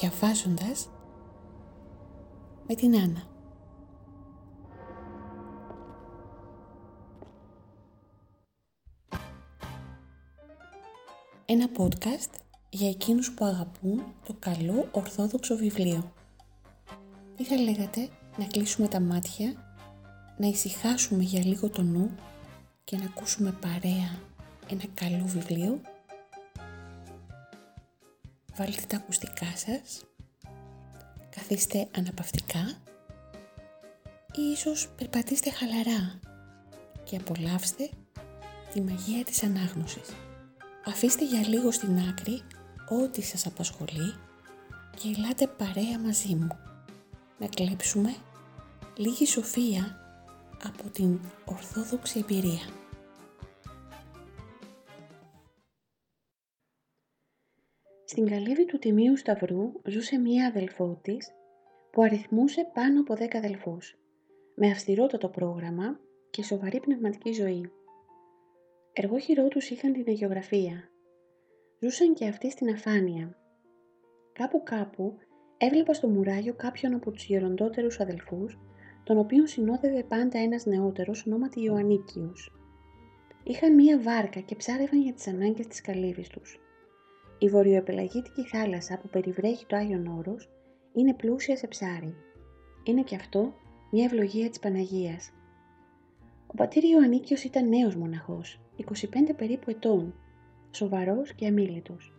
διαβάζοντας 0.00 0.88
με 2.66 2.74
την 2.74 2.96
Άννα. 2.96 3.30
Ένα 11.44 11.68
podcast 11.76 12.30
για 12.70 12.88
εκείνους 12.88 13.32
που 13.32 13.44
αγαπούν 13.44 14.02
το 14.26 14.36
καλό 14.38 14.88
ορθόδοξο 14.92 15.56
βιβλίο. 15.56 16.12
Τι 17.36 17.44
θα 17.44 17.56
λέγατε 17.56 18.08
να 18.38 18.44
κλείσουμε 18.44 18.88
τα 18.88 19.00
μάτια, 19.00 19.54
να 20.36 20.46
ησυχάσουμε 20.46 21.22
για 21.22 21.44
λίγο 21.44 21.70
το 21.70 21.82
νου 21.82 22.10
και 22.84 22.96
να 22.96 23.04
ακούσουμε 23.04 23.52
παρέα 23.60 24.18
ένα 24.68 24.84
καλό 24.94 25.24
βιβλίο; 25.24 25.80
Βάλτε 28.56 28.82
τα 28.86 28.96
ακουστικά 28.96 29.46
σας, 29.56 30.04
καθίστε 31.30 31.88
αναπαυτικά 31.96 32.72
ή 34.34 34.40
ίσως 34.52 34.88
περπατήστε 34.88 35.50
χαλαρά 35.50 36.18
και 37.04 37.16
απολαύστε 37.16 37.90
τη 38.72 38.80
μαγεία 38.80 39.24
της 39.24 39.42
ανάγνωσης. 39.42 40.08
Αφήστε 40.86 41.24
για 41.24 41.48
λίγο 41.48 41.70
στην 41.70 41.98
άκρη 41.98 42.42
ό,τι 42.88 43.22
σας 43.22 43.46
απασχολεί 43.46 44.14
και 44.96 45.14
ελάτε 45.16 45.46
παρέα 45.46 45.98
μαζί 45.98 46.34
μου 46.34 46.58
να 47.38 47.46
κλέψουμε 47.46 48.14
λίγη 48.96 49.26
σοφία 49.26 49.96
από 50.64 50.90
την 50.90 51.20
ορθόδοξη 51.44 52.18
εμπειρία. 52.18 52.81
Στην 58.12 58.26
καλύβη 58.26 58.64
του 58.64 58.78
Τιμίου 58.78 59.16
Σταυρού 59.16 59.72
ζούσε 59.84 60.18
μία 60.18 60.46
αδελφό 60.46 60.98
της 61.02 61.30
που 61.92 62.02
αριθμούσε 62.02 62.70
πάνω 62.74 63.00
από 63.00 63.14
δέκα 63.14 63.38
αδελφούς, 63.38 63.98
με 64.54 64.70
αυστηρότατο 64.70 65.28
πρόγραμμα 65.28 66.00
και 66.30 66.42
σοβαρή 66.42 66.80
πνευματική 66.80 67.32
ζωή. 67.32 67.70
Εργόχειρό 68.92 69.48
τους 69.48 69.70
είχαν 69.70 69.92
την 69.92 70.04
αγιογραφία. 70.08 70.90
Ζούσαν 71.80 72.14
και 72.14 72.26
αυτοί 72.26 72.50
στην 72.50 72.68
αφάνεια. 72.68 73.36
Κάπου 74.32 74.62
κάπου 74.62 75.18
έβλεπα 75.58 75.92
στο 75.92 76.08
μουράγιο 76.08 76.54
κάποιον 76.54 76.94
από 76.94 77.10
τους 77.10 77.24
γεροντότερους 77.24 78.00
αδελφούς, 78.00 78.58
τον 79.04 79.18
οποίον 79.18 79.46
συνόδευε 79.46 80.02
πάντα 80.02 80.38
ένας 80.38 80.66
νεότερος 80.66 81.26
ονόματι 81.26 81.62
Ιωαννίκιος. 81.62 82.52
Είχαν 83.44 83.74
μία 83.74 84.00
βάρκα 84.00 84.40
και 84.40 84.56
ψάρευαν 84.56 85.02
για 85.02 85.12
τις 85.12 85.26
ανάγκες 85.26 85.66
της 85.66 85.80
καλύβης 85.80 86.28
τους. 86.28 86.61
Η 87.42 87.48
βορειοεπελαγίτικη 87.48 88.44
θάλασσα 88.46 88.98
που 88.98 89.08
περιβρέχει 89.08 89.66
το 89.66 89.76
Άγιον 89.76 90.06
Όρος 90.06 90.50
είναι 90.92 91.14
πλούσια 91.14 91.56
σε 91.56 91.66
ψάρι. 91.66 92.14
Είναι 92.84 93.02
και 93.02 93.14
αυτό 93.14 93.54
μια 93.90 94.04
ευλογία 94.04 94.48
της 94.48 94.58
Παναγίας. 94.58 95.32
Ο 96.46 96.54
πατήρ 96.56 96.84
Ιωαννίκιος 96.84 97.44
ήταν 97.44 97.68
νέος 97.68 97.94
μοναχός, 97.94 98.60
25 98.76 99.34
περίπου 99.36 99.70
ετών, 99.70 100.14
σοβαρός 100.70 101.34
και 101.34 101.46
αμήλυτος. 101.46 102.12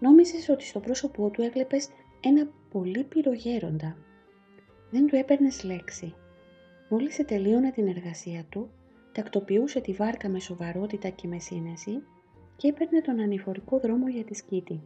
Νόμιζες 0.00 0.48
ότι 0.48 0.64
στο 0.64 0.80
πρόσωπό 0.80 1.30
του 1.30 1.42
έβλεπες 1.42 1.88
ένα 2.20 2.48
πολύ 2.70 3.04
πυρογέροντα. 3.04 3.96
Δεν 4.90 5.06
του 5.06 5.16
έπαιρνες 5.16 5.64
λέξη. 5.64 6.14
Μόλις 6.88 7.16
τελείωνε 7.26 7.70
την 7.70 7.88
εργασία 7.88 8.44
του, 8.48 8.70
τακτοποιούσε 9.12 9.80
τη 9.80 9.92
βάρκα 9.92 10.28
με 10.28 10.40
σοβαρότητα 10.40 11.08
και 11.08 11.28
με 11.28 11.38
σύνεση 11.38 12.02
και 12.58 12.68
έπαιρνε 12.68 13.00
τον 13.00 13.20
ανηφορικό 13.20 13.78
δρόμο 13.78 14.08
για 14.08 14.24
τη 14.24 14.34
σκήτη. 14.34 14.80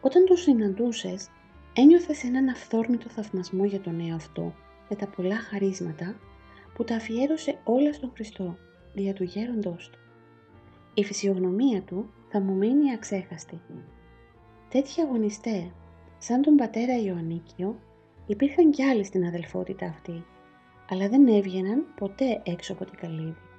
Όταν 0.00 0.24
τον 0.24 0.36
συναντούσες, 0.36 1.28
ένιωθες 1.72 2.24
έναν 2.24 2.48
αυθόρμητο 2.48 3.08
θαυμασμό 3.08 3.64
για 3.64 3.80
τον 3.80 3.96
νέο 3.96 4.14
αυτό, 4.14 4.54
με 4.88 4.96
τα 4.96 5.06
πολλά 5.06 5.36
χαρίσματα 5.36 6.14
που 6.74 6.84
τα 6.84 6.94
αφιέρωσε 6.94 7.58
όλα 7.64 7.92
στον 7.92 8.10
Χριστό, 8.14 8.56
δια 8.94 9.12
του 9.12 9.24
γέροντός 9.24 9.90
του. 9.90 9.98
Η 10.94 11.04
φυσιογνωμία 11.04 11.82
του 11.82 12.10
θα 12.28 12.40
μου 12.40 12.54
μείνει 12.54 12.92
αξέχαστη. 12.92 13.60
Τέτοιοι 14.68 15.00
αγωνιστέ, 15.00 15.70
σαν 16.18 16.42
τον 16.42 16.56
πατέρα 16.56 16.96
Ιωαννίκιο, 17.02 17.80
υπήρχαν 18.26 18.70
κι 18.70 18.82
άλλοι 18.82 19.04
στην 19.04 19.26
αδελφότητα 19.26 19.86
αυτή, 19.86 20.24
αλλά 20.90 21.08
δεν 21.08 21.26
έβγαιναν 21.26 21.84
ποτέ 21.96 22.42
έξω 22.44 22.72
από 22.72 22.84
την 22.84 22.98
καλύβη. 22.98 23.49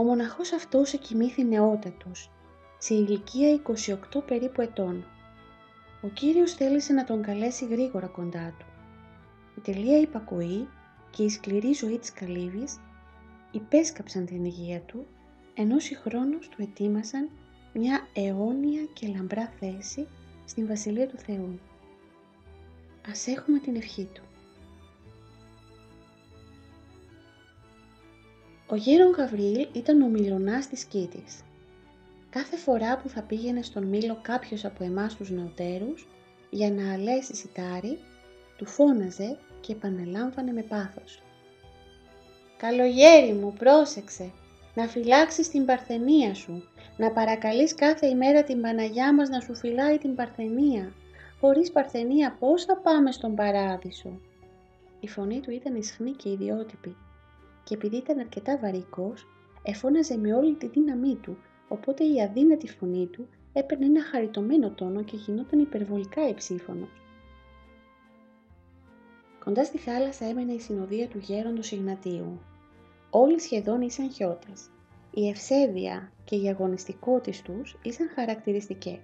Ο 0.00 0.04
μοναχός 0.04 0.52
αυτός 0.52 0.92
εκοιμήθη 0.92 1.44
νεότατος, 1.44 2.30
σε 2.78 2.94
ηλικία 2.94 3.52
28 3.52 4.24
περίπου 4.26 4.60
ετών. 4.60 5.04
Ο 6.02 6.08
Κύριος 6.08 6.52
θέλησε 6.52 6.92
να 6.92 7.04
τον 7.04 7.22
καλέσει 7.22 7.66
γρήγορα 7.66 8.06
κοντά 8.06 8.54
του. 8.58 8.66
Η 9.56 9.60
τελεία 9.60 10.00
υπακοή 10.00 10.68
και 11.10 11.22
η 11.22 11.28
σκληρή 11.28 11.72
ζωή 11.72 11.98
της 11.98 12.12
καλύβης 12.12 12.80
υπέσκαψαν 13.50 14.26
την 14.26 14.44
υγεία 14.44 14.80
του, 14.80 15.06
ενώ 15.54 15.78
συγχρόνως 15.78 16.48
του 16.48 16.62
ετοίμασαν 16.62 17.30
μια 17.72 18.08
αιώνια 18.14 18.82
και 18.92 19.06
λαμπρά 19.16 19.52
θέση 19.58 20.06
στην 20.44 20.66
Βασιλεία 20.66 21.08
του 21.08 21.18
Θεού. 21.18 21.60
Ας 23.10 23.26
έχουμε 23.26 23.58
την 23.58 23.76
ευχή 23.76 24.04
του. 24.04 24.22
Ο 28.70 28.76
γέρον 28.76 29.10
Γαβριήλ 29.10 29.68
ήταν 29.72 30.02
ο 30.02 30.08
μιλωνάς 30.08 30.66
της 30.66 30.84
Κίτης. 30.84 31.40
Κάθε 32.30 32.56
φορά 32.56 32.98
που 32.98 33.08
θα 33.08 33.22
πήγαινε 33.22 33.62
στον 33.62 33.84
Μήλο 33.84 34.18
κάποιος 34.22 34.64
από 34.64 34.84
εμάς 34.84 35.14
τους 35.14 35.30
νεωτέρους 35.30 36.08
για 36.50 36.70
να 36.70 36.92
αλέσει 36.92 37.34
σιτάρι, 37.34 37.98
του 38.56 38.66
φώναζε 38.66 39.38
και 39.60 39.72
επαναλάμβανε 39.72 40.52
με 40.52 40.62
πάθος. 40.62 41.22
«Καλογέρι 42.56 43.32
μου, 43.32 43.52
πρόσεξε, 43.52 44.32
να 44.74 44.86
φυλάξεις 44.86 45.48
την 45.48 45.64
παρθενία 45.64 46.34
σου, 46.34 46.62
να 46.96 47.10
παρακαλείς 47.10 47.74
κάθε 47.74 48.06
ημέρα 48.06 48.42
την 48.42 48.60
Παναγιά 48.60 49.14
μας 49.14 49.28
να 49.28 49.40
σου 49.40 49.54
φυλάει 49.54 49.98
την 49.98 50.14
παρθενία. 50.14 50.92
Χωρίς 51.40 51.72
παρθενία 51.72 52.36
πώς 52.38 52.64
θα 52.64 52.76
πάμε 52.76 53.12
στον 53.12 53.34
παράδεισο». 53.34 54.20
Η 55.00 55.08
φωνή 55.08 55.40
του 55.40 55.50
ήταν 55.50 55.74
ισχνή 55.74 56.10
και 56.10 56.30
ιδιότυπη 56.30 56.96
και 57.68 57.74
επειδή 57.74 57.96
ήταν 57.96 58.18
αρκετά 58.18 58.58
βαρύκος, 58.58 59.26
εφώναζε 59.62 60.16
με 60.16 60.34
όλη 60.34 60.54
τη 60.54 60.66
δύναμή 60.66 61.16
του, 61.16 61.36
οπότε 61.68 62.04
η 62.04 62.22
αδύνατη 62.22 62.68
φωνή 62.68 63.06
του 63.06 63.28
έπαιρνε 63.52 63.86
ένα 63.86 64.02
χαριτωμένο 64.02 64.70
τόνο 64.70 65.02
και 65.02 65.16
γινόταν 65.16 65.58
υπερβολικά 65.58 66.28
υψήφωνος. 66.28 67.02
Κοντά 69.44 69.64
στη 69.64 69.78
θάλασσα 69.78 70.24
έμενε 70.24 70.52
η 70.52 70.60
συνοδεία 70.60 71.08
του 71.08 71.18
γέροντος 71.18 71.70
Ιγνατίου. 71.70 72.40
Όλοι 73.10 73.40
σχεδόν 73.40 73.80
ήσαν 73.80 74.10
χιώτες. 74.10 74.70
Η 75.10 75.28
ευσέβεια 75.28 76.12
και 76.24 76.36
η 76.36 76.48
αγωνιστικότητα 76.48 77.42
τους 77.42 77.78
ήσαν 77.82 78.08
χαρακτηριστικές. 78.14 79.02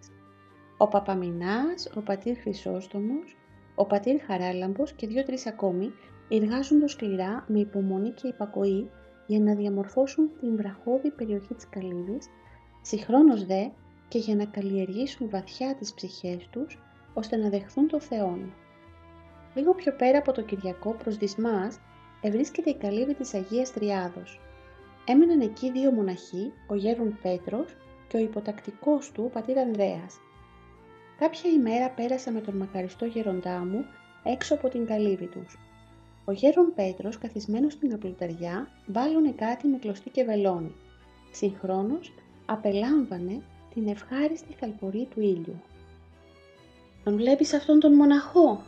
Ο 0.79 0.89
Παπαμινάς, 0.89 1.93
ο 1.97 2.01
πατήρ 2.01 2.37
Χρυσόστομος, 2.37 3.37
ο 3.75 3.87
πατήρ 3.87 4.21
Χαράλαμπος 4.21 4.93
και 4.93 5.07
δύο-τρεις 5.07 5.47
ακόμη 5.47 5.93
εργάζονται 6.29 6.89
σκληρά 6.89 7.45
με 7.49 7.59
υπομονή 7.59 8.11
και 8.11 8.29
υπακοή 8.29 8.91
για 9.27 9.41
να 9.41 9.55
διαμορφώσουν 9.55 10.31
την 10.41 10.57
βραχώδη 10.57 11.11
περιοχή 11.11 11.55
της 11.55 11.69
Καλύβης, 11.69 12.27
συγχρόνως 12.83 13.47
δε 13.47 13.69
και 14.09 14.19
για 14.19 14.35
να 14.35 14.45
καλλιεργήσουν 14.45 15.31
βαθιά 15.31 15.75
τις 15.75 15.95
ψυχές 15.95 16.49
τους, 16.51 16.83
ώστε 17.15 17.37
να 17.37 17.49
δεχθούν 17.49 17.89
το 17.89 18.01
Θεόν. 18.01 18.53
Λίγο 19.55 19.75
πιο 19.75 19.93
πέρα 19.93 20.19
από 20.19 20.33
το 20.33 20.43
Κυριακό 20.43 20.93
προς 20.93 21.17
Δυσμάς 21.17 21.81
ευρίσκεται 22.21 22.71
η 22.71 22.77
καλύβη 22.77 23.15
της 23.15 23.35
Αγίας 23.35 23.73
Τριάδος. 23.73 24.41
Έμεναν 25.07 25.41
εκεί 25.41 25.71
δύο 25.71 25.91
μοναχοί, 25.91 26.53
ο 26.69 26.75
γέρον 26.75 27.19
Πέτρος 27.23 27.77
και 28.09 28.17
ο 28.17 28.21
υποτακτικός 28.21 29.13
του, 29.13 29.25
ο 29.27 29.29
πατήρ 29.29 29.59
Ανδρέας. 29.59 30.19
Κάποια 31.19 31.51
ημέρα 31.51 31.91
πέρασα 31.91 32.31
με 32.31 32.41
τον 32.41 32.57
μακαριστό 32.57 33.05
γεροντά 33.05 33.65
μου 33.65 33.85
έξω 34.25 34.55
από 34.55 34.69
την 34.69 34.87
καλύβη 34.87 35.27
τους. 35.27 35.59
Ο 36.25 36.33
γέρον 36.33 36.73
Πέτρος, 36.75 37.19
καθισμένος 37.19 37.73
στην 37.73 37.93
απλουταριά, 37.93 38.69
μπάλωνε 38.87 39.31
κάτι 39.31 39.67
με 39.69 39.79
κλωστή 39.79 40.11
και 40.11 40.25
βελόνι. 40.25 40.75
Συγχρόνως, 41.33 42.13
απελάμβανε 42.47 43.43
την 43.75 43.89
ευχάριστη 43.89 44.53
θαλπορή 44.53 45.09
του 45.15 45.21
ήλιου. 45.21 45.63
«Τον 47.05 47.17
βλέπεις 47.17 47.53
αυτόν 47.53 47.81
τον 47.81 47.95
μοναχό», 47.95 48.63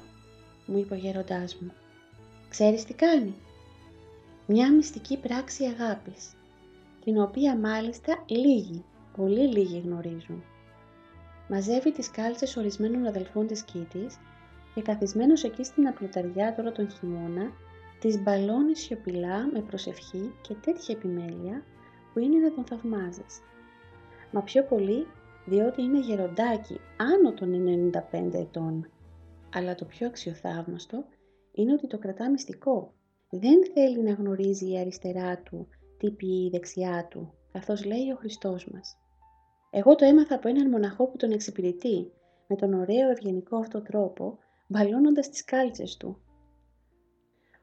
μου 0.67 0.79
είπε 0.79 0.95
ο 0.95 0.97
γέροντάς 0.97 1.57
μου. 1.57 1.73
«Ξέρεις 2.49 2.85
τι 2.85 2.95
κάνει» 2.95 3.35
μια 4.47 4.73
μυστική 4.73 5.17
πράξη 5.17 5.65
αγάπης, 5.65 6.35
την 7.05 7.21
οποία 7.21 7.57
μάλιστα 7.57 8.25
λίγοι, 8.27 8.85
πολύ 9.17 9.47
λίγοι 9.49 9.81
γνωρίζουν. 9.85 10.43
Μαζεύει 11.49 11.93
τις 11.93 12.11
κάλτσες 12.11 12.57
ορισμένων 12.57 13.07
αδελφών 13.07 13.47
της 13.47 13.63
Κίτης 13.63 14.19
και 14.77 14.83
καθισμένος 14.83 15.45
εκεί 15.45 15.65
στην 15.65 15.87
απλουταριά 15.87 16.55
τώρα 16.55 16.73
τον 16.73 16.91
χειμώνα, 16.91 17.51
τις 18.01 18.23
μπαλώνεις 18.23 18.81
σιωπηλά 18.81 19.47
με 19.53 19.61
προσευχή 19.61 20.33
και 20.41 20.55
τέτοια 20.55 20.95
επιμέλεια 20.97 21.63
που 22.13 22.19
είναι 22.19 22.39
να 22.39 22.55
τον 22.55 22.65
θαυμάζεις. 22.65 23.41
Μα 24.31 24.43
πιο 24.43 24.65
πολύ 24.65 25.07
διότι 25.47 25.83
είναι 25.83 25.99
γεροντάκι 25.99 26.81
άνω 26.97 27.33
των 27.33 27.53
95 28.13 28.31
ετών. 28.33 28.91
Αλλά 29.55 29.75
το 29.75 29.85
πιο 29.85 30.07
αξιοθαύμαστο 30.07 31.05
είναι 31.53 31.73
ότι 31.73 31.87
το 31.87 31.99
κρατά 31.99 32.31
μυστικό. 32.31 32.93
Δεν 33.31 33.59
θέλει 33.75 34.03
να 34.03 34.13
γνωρίζει 34.13 34.73
η 34.73 34.79
αριστερά 34.79 35.39
του 35.43 35.69
τι 35.99 36.11
πει 36.11 36.27
η 36.27 36.51
δεξιά 36.53 37.07
του, 37.11 37.35
καθώς 37.53 37.85
λέει 37.85 38.11
ο 38.13 38.17
Χριστός 38.17 38.67
μας. 38.73 38.97
Εγώ 39.71 39.95
το 39.95 40.05
έμαθα 40.05 40.35
από 40.35 40.49
έναν 40.49 40.71
μοναχό 40.71 41.07
που 41.07 41.17
τον 41.17 41.31
εξυπηρετεί, 41.31 42.13
με 42.49 42.57
τον 42.57 42.75
ωραίο 42.75 43.11
ευγενικό 43.11 43.57
αυτό 43.57 43.83
τρόπο, 43.83 44.39
μπαλώνοντας 44.67 45.29
τις 45.29 45.45
κάλτσες 45.45 45.97
του. 45.97 46.21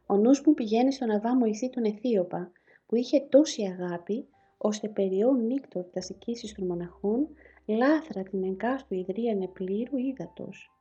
Ο 0.06 0.18
νους 0.18 0.42
μου 0.46 0.54
πηγαίνει 0.54 0.94
στον 0.94 1.10
Αβά 1.10 1.36
Μωυσή 1.36 1.70
τον 1.70 1.84
Αιθίωπα, 1.84 2.52
που 2.86 2.96
είχε 2.96 3.20
τόση 3.30 3.64
αγάπη, 3.64 4.28
ώστε 4.58 4.88
περιών 4.90 5.46
νύκτορ 5.46 5.84
τα 5.84 6.02
σικήσεις 6.02 6.54
των 6.54 6.66
μοναχών, 6.66 7.28
λάθρα 7.66 8.24
την 8.24 8.44
εγκάστου 8.44 8.94
ιδρύανε 8.94 9.48
πλήρου 9.48 9.98
ύδατος. 9.98 10.72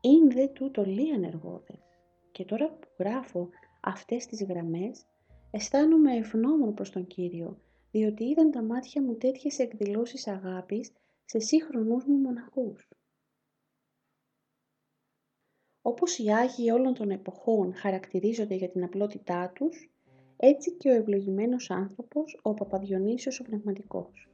Είναι 0.00 0.34
δε 0.34 0.46
τούτο 0.46 0.82
λίαν 0.82 1.22
εργόδες. 1.22 1.80
Και 2.32 2.44
τώρα 2.44 2.68
που 2.68 2.88
γράφω 2.98 3.48
αυτές 3.80 4.26
τις 4.26 4.44
γραμμές, 4.44 5.06
αισθάνομαι 5.50 6.16
ευγνώμων 6.16 6.74
προς 6.74 6.90
τον 6.90 7.06
Κύριο, 7.06 7.58
διότι 7.90 8.24
είδαν 8.24 8.50
τα 8.50 8.62
μάτια 8.62 9.02
μου 9.02 9.16
τέτοιες 9.16 9.58
εκδηλώσεις 9.58 10.26
αγάπης 10.26 10.92
σε 11.24 11.38
σύγχρονούς 11.38 12.04
μου 12.04 12.16
μοναχούς. 12.16 12.88
Όπως 15.88 16.18
οι 16.18 16.30
Άγιοι 16.30 16.70
όλων 16.72 16.94
των 16.94 17.10
εποχών 17.10 17.74
χαρακτηρίζονται 17.74 18.54
για 18.54 18.68
την 18.68 18.84
απλότητά 18.84 19.52
τους, 19.54 19.90
έτσι 20.36 20.72
και 20.72 20.88
ο 20.90 20.94
ευλογημένος 20.94 21.70
άνθρωπος, 21.70 22.38
ο 22.42 22.54
Παπαδιονύσιος 22.54 23.40
ο 23.40 23.44
Πνευματικός. 23.44 24.28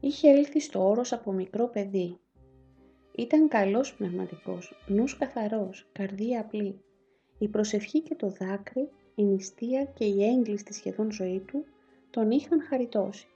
Είχε 0.00 0.30
έλθει 0.30 0.60
στο 0.60 0.88
όρος 0.88 1.12
από 1.12 1.32
μικρό 1.32 1.68
παιδί. 1.68 2.18
Ήταν 3.16 3.48
καλός 3.48 3.94
πνευματικός, 3.94 4.84
νους 4.86 5.16
καθαρός, 5.16 5.88
καρδία 5.92 6.40
απλή. 6.40 6.80
Η 7.38 7.48
προσευχή 7.48 8.00
και 8.00 8.14
το 8.14 8.28
δάκρυ, 8.28 8.88
η 9.14 9.24
νηστεία 9.24 9.84
και 9.84 10.04
η 10.04 10.24
έγκλειστη 10.24 10.72
σχεδόν 10.72 11.12
ζωή 11.12 11.40
του 11.46 11.64
τον 12.10 12.30
είχαν 12.30 12.62
χαριτώσει. 12.62 13.26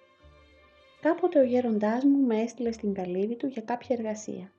Κάποτε 1.00 1.40
ο 1.40 1.44
γέροντάς 1.44 2.04
μου 2.04 2.26
με 2.26 2.40
έστειλε 2.40 2.72
στην 2.72 2.94
καλύβη 2.94 3.36
του 3.36 3.46
για 3.46 3.62
κάποια 3.62 3.96
εργασία. 3.98 4.53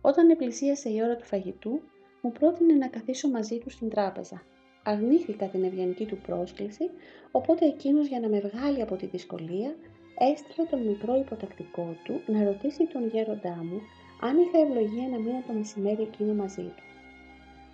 Όταν 0.00 0.30
επλησίασε 0.30 0.90
η 0.90 1.02
ώρα 1.02 1.16
του 1.16 1.24
φαγητού, 1.24 1.80
μου 2.22 2.32
πρότεινε 2.32 2.72
να 2.72 2.88
καθίσω 2.88 3.28
μαζί 3.28 3.58
του 3.58 3.70
στην 3.70 3.88
τράπεζα. 3.88 4.42
Αρνήθηκα 4.82 5.46
την 5.46 5.64
ευγενική 5.64 6.06
του 6.06 6.16
πρόσκληση, 6.16 6.90
οπότε 7.30 7.66
εκείνος 7.66 8.06
για 8.06 8.20
να 8.20 8.28
με 8.28 8.40
βγάλει 8.40 8.82
από 8.82 8.96
τη 8.96 9.06
δυσκολία, 9.06 9.74
έστειλε 10.18 10.66
τον 10.70 10.80
μικρό 10.86 11.16
υποτακτικό 11.16 11.96
του 12.04 12.20
να 12.26 12.44
ρωτήσει 12.44 12.86
τον 12.86 13.08
γέροντά 13.08 13.64
μου 13.64 13.80
αν 14.20 14.38
είχα 14.38 14.58
ευλογία 14.58 15.08
να 15.08 15.18
μείνω 15.18 15.42
το 15.46 15.52
μεσημέρι 15.52 16.02
εκείνο 16.02 16.34
μαζί 16.34 16.62
του. 16.62 16.82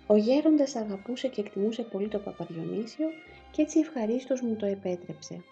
Ο 0.07 0.15
γέροντας 0.15 0.75
αγαπούσε 0.75 1.27
και 1.27 1.41
εκτιμούσε 1.41 1.83
πολύ 1.83 2.07
το 2.07 2.19
Παπαδιονύσιο 2.19 3.07
και 3.51 3.61
έτσι 3.61 3.79
ευχαρίστως 3.79 4.41
μου 4.41 4.55
το 4.55 4.65
επέτρεψε. 4.65 5.43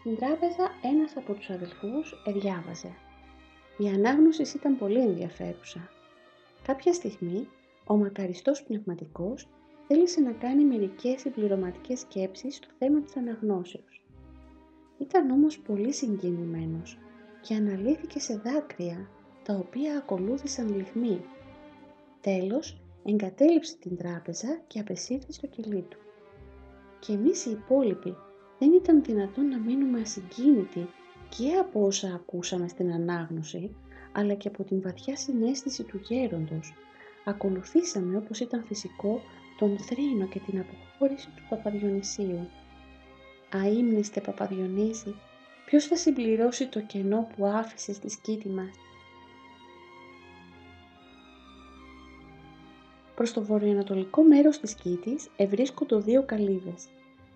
Στην 0.00 0.16
τράπεζα 0.16 0.70
ένας 0.82 1.16
από 1.16 1.34
τους 1.34 1.50
αδελφούς 1.50 2.22
εδιάβαζε. 2.26 2.92
Η 3.78 3.88
ανάγνωσης 3.88 4.54
ήταν 4.54 4.78
πολύ 4.78 5.00
ενδιαφέρουσα. 5.00 5.90
Κάποια 6.62 6.92
στιγμή 6.92 7.48
ο 7.86 7.96
μακαριστός 7.96 8.62
πνευματικός 8.62 9.48
θέλησε 9.86 10.20
να 10.20 10.32
κάνει 10.32 10.64
μερικές 10.64 11.20
συμπληρωματικές 11.20 12.00
σκέψεις 12.00 12.56
στο 12.56 12.68
θέμα 12.78 13.00
της 13.00 13.16
αναγνώσεως. 13.16 14.04
Ήταν 14.98 15.30
όμως 15.30 15.58
πολύ 15.58 15.92
συγκινημένος 15.92 16.98
και 17.40 17.54
αναλύθηκε 17.54 18.18
σε 18.20 18.36
δάκρυα, 18.36 19.08
τα 19.42 19.54
οποία 19.54 19.96
ακολούθησαν 19.96 20.76
λιχμοί. 20.76 21.20
Τέλος, 22.20 22.82
εγκατέλειψε 23.04 23.76
την 23.76 23.96
τράπεζα 23.96 24.60
και 24.66 24.80
απεσύρθη 24.80 25.32
στο 25.32 25.46
κελί 25.46 25.82
του. 25.82 25.98
Και 26.98 27.12
εμείς 27.12 27.46
οι 27.46 27.50
υπόλοιποι 27.50 28.16
δεν 28.58 28.72
ήταν 28.72 29.02
δυνατόν 29.02 29.48
να 29.48 29.58
μείνουμε 29.58 30.00
ασυγκίνητοι 30.00 30.88
και 31.36 31.52
από 31.60 31.86
όσα 31.86 32.14
ακούσαμε 32.14 32.68
στην 32.68 32.92
ανάγνωση, 32.92 33.76
αλλά 34.12 34.34
και 34.34 34.48
από 34.48 34.64
την 34.64 34.82
βαθιά 34.82 35.16
συνέστηση 35.16 35.82
του 35.82 36.00
γέροντος. 36.02 36.74
Ακολουθήσαμε 37.24 38.16
όπως 38.16 38.40
ήταν 38.40 38.64
φυσικό 38.64 39.20
τον 39.58 39.78
θρήνο 39.78 40.26
και 40.26 40.38
την 40.38 40.60
αποχώρηση 40.60 41.26
του 41.26 41.42
Παπαδιονυσίου. 41.48 42.48
Αείμνηστε 43.52 44.20
Παπαδιονύση, 44.20 45.14
ποιος 45.66 45.84
θα 45.84 45.96
συμπληρώσει 45.96 46.68
το 46.68 46.80
κενό 46.80 47.28
που 47.36 47.46
άφησε 47.46 47.92
στη 47.92 48.10
σκήτη 48.10 48.48
μας; 48.48 48.74
Προς 53.14 53.32
το 53.32 53.44
βορειοανατολικό 53.44 54.22
μέρος 54.22 54.58
της 54.58 54.70
σκήτης 54.70 55.28
ευρίσκονται 55.36 55.96
δύο 55.96 56.22
καλύβες, 56.22 56.88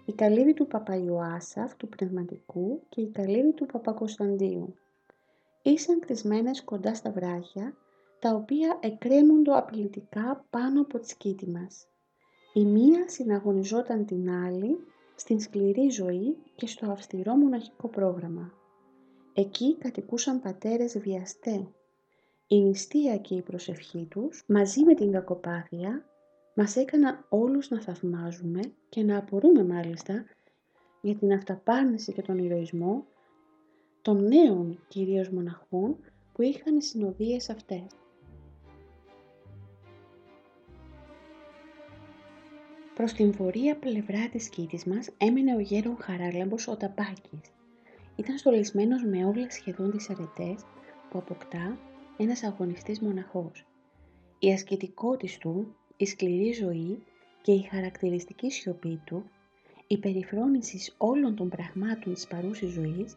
η 0.09 0.13
καλύβη 0.13 0.55
του 0.55 0.67
Παπαϊωάσαφ 0.67 1.77
του 1.77 1.89
Πνευματικού 1.89 2.83
και 2.89 3.01
η 3.01 3.11
καλύβη 3.11 3.53
του 3.53 3.67
Παπακοσταντίου. 3.67 4.75
Ήσαν 5.63 6.01
κτισμένες 6.01 6.65
κοντά 6.65 6.95
στα 6.95 7.11
βράχια, 7.11 7.77
τα 8.19 8.35
οποία 8.35 8.79
εκρέμονται 8.81 9.57
απειλητικά 9.57 10.45
πάνω 10.51 10.81
από 10.81 10.99
τη 10.99 11.09
σκήτη 11.09 11.51
μας. 11.51 11.87
Η 12.53 12.65
μία 12.65 13.09
συναγωνιζόταν 13.09 14.07
την 14.07 14.31
άλλη 14.31 14.79
στην 15.15 15.41
σκληρή 15.41 15.89
ζωή 15.89 16.37
και 16.55 16.67
στο 16.67 16.91
αυστηρό 16.91 17.35
μοναχικό 17.35 17.89
πρόγραμμα. 17.89 18.53
Εκεί 19.35 19.77
κατοικούσαν 19.77 20.41
πατέρες 20.41 20.99
βιαστέ. 20.99 21.69
Η 22.47 22.61
νηστεία 22.61 23.17
και 23.17 23.35
η 23.35 23.43
προσευχή 23.43 24.07
τους, 24.11 24.45
μαζί 24.47 24.85
με 24.85 24.95
την 24.95 25.13
κακοπάθεια, 25.13 26.08
μας 26.59 26.77
έκαναν 26.77 27.27
όλους 27.29 27.71
να 27.71 27.81
θαυμάζουμε 27.81 28.61
και 28.89 29.03
να 29.03 29.19
απορούμε 29.19 29.65
μάλιστα 29.65 30.25
για 31.01 31.15
την 31.15 31.33
αυταπάρνηση 31.33 32.13
και 32.13 32.23
τον 32.23 32.39
ηρωισμό 32.39 33.07
των 34.03 34.25
νέων 34.25 34.85
κυρίως 34.89 35.29
μοναχών 35.29 35.97
που 36.33 36.43
είχαν 36.43 36.77
οι 36.77 36.83
συνοδείες 36.83 37.51
αυτές. 37.51 37.87
Προς 42.95 43.13
την 43.13 43.33
βορεία 43.33 43.77
πλευρά 43.77 44.29
της 44.29 44.49
κήτης 44.49 44.85
μας 44.85 45.09
έμενε 45.17 45.55
ο 45.55 45.59
γέρον 45.59 45.97
Χαράλαμπος 46.01 46.69
ο 46.69 46.77
Ταμπάκης. 46.77 47.53
Ήταν 48.17 48.39
στολισμένος 48.39 49.05
με 49.05 49.25
όλες 49.25 49.55
σχεδόν 49.55 49.91
τις 49.91 50.11
αρετές 50.11 50.65
που 51.11 51.19
αποκτά 51.19 51.79
ένας 52.17 52.43
αγωνιστής 52.43 53.01
μοναχός. 53.01 53.67
Η 54.39 54.53
ασκητικότητα 54.53 55.39
του 55.39 55.77
η 56.01 56.07
σκληρή 56.07 56.53
ζωή 56.53 57.03
και 57.43 57.53
η 57.53 57.63
χαρακτηριστική 57.63 58.51
σιωπή 58.51 59.01
του, 59.05 59.25
η 59.87 59.99
περιφρόνηση 59.99 60.93
όλων 60.97 61.37
των 61.37 61.49
πραγμάτων 61.49 62.15
της 62.15 62.27
παρούσης 62.27 62.71
ζωής 62.71 63.17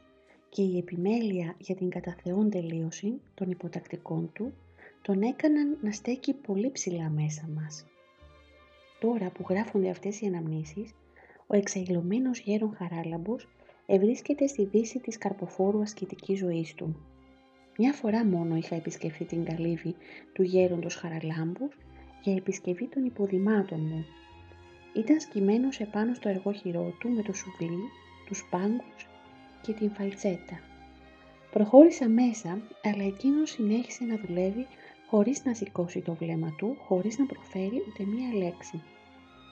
και 0.50 0.62
η 0.62 0.78
επιμέλεια 0.78 1.56
για 1.58 1.76
την 1.76 1.90
κατά 1.90 2.16
Θεόν 2.24 2.50
τελείωση 2.50 3.22
των 3.34 3.52
υποτακτικών 3.52 4.32
του, 4.34 4.54
τον 5.02 5.22
έκαναν 5.22 5.78
να 5.82 5.92
στέκει 5.92 6.34
πολύ 6.34 6.72
ψηλά 6.72 7.10
μέσα 7.10 7.50
μας. 7.56 7.86
Τώρα 9.00 9.30
που 9.30 9.46
γράφονται 9.50 9.90
αυτές 9.90 10.22
οι 10.22 10.26
αναμνήσεις, 10.26 10.92
ο 11.48 11.56
εξαϊλωμένος 11.56 12.40
γέρον 12.40 12.76
Χαράλαμπος 12.76 13.48
ευρίσκεται 13.86 14.48
στη 14.48 14.66
δύση 14.66 15.00
της 15.00 15.18
καρποφόρου 15.18 15.82
ασκητικής 15.82 16.40
ζωής 16.40 16.76
του. 16.76 16.96
Μια 17.78 17.94
φορά 17.94 18.26
μόνο 18.26 18.56
είχα 18.56 18.76
επισκεφθεί 18.76 19.26
την 19.26 19.46
καλύβη 19.46 19.96
του 20.34 20.44
γέροντος 20.44 20.96
Χαραλάμπους 20.96 21.78
για 22.24 22.36
επισκευή 22.36 22.88
των 22.88 23.06
υποδημάτων 23.06 23.80
μου. 23.80 24.06
Ήταν 24.94 25.20
σκυμμένος 25.20 25.80
επάνω 25.80 26.14
στο 26.14 26.30
εργόχειρό 26.30 26.94
του 27.00 27.10
με 27.10 27.22
το 27.22 27.34
σουβλί, 27.34 27.90
τους 28.28 28.48
πάγκους 28.50 29.08
και 29.62 29.74
την 29.74 29.92
φαλτσέτα. 29.92 30.60
Προχώρησα 31.52 32.10
μέσα, 32.10 32.62
αλλά 32.84 33.04
εκείνος 33.04 33.50
συνέχισε 33.50 34.04
να 34.04 34.18
δουλεύει 34.26 34.68
χωρίς 35.10 35.46
να 35.46 35.54
σηκώσει 35.54 36.02
το 36.02 36.14
βλέμμα 36.14 36.56
του, 36.58 36.78
χωρίς 36.80 37.18
να 37.18 37.26
προφέρει 37.26 37.84
ούτε 37.88 38.04
μία 38.04 38.44
λέξη. 38.44 38.82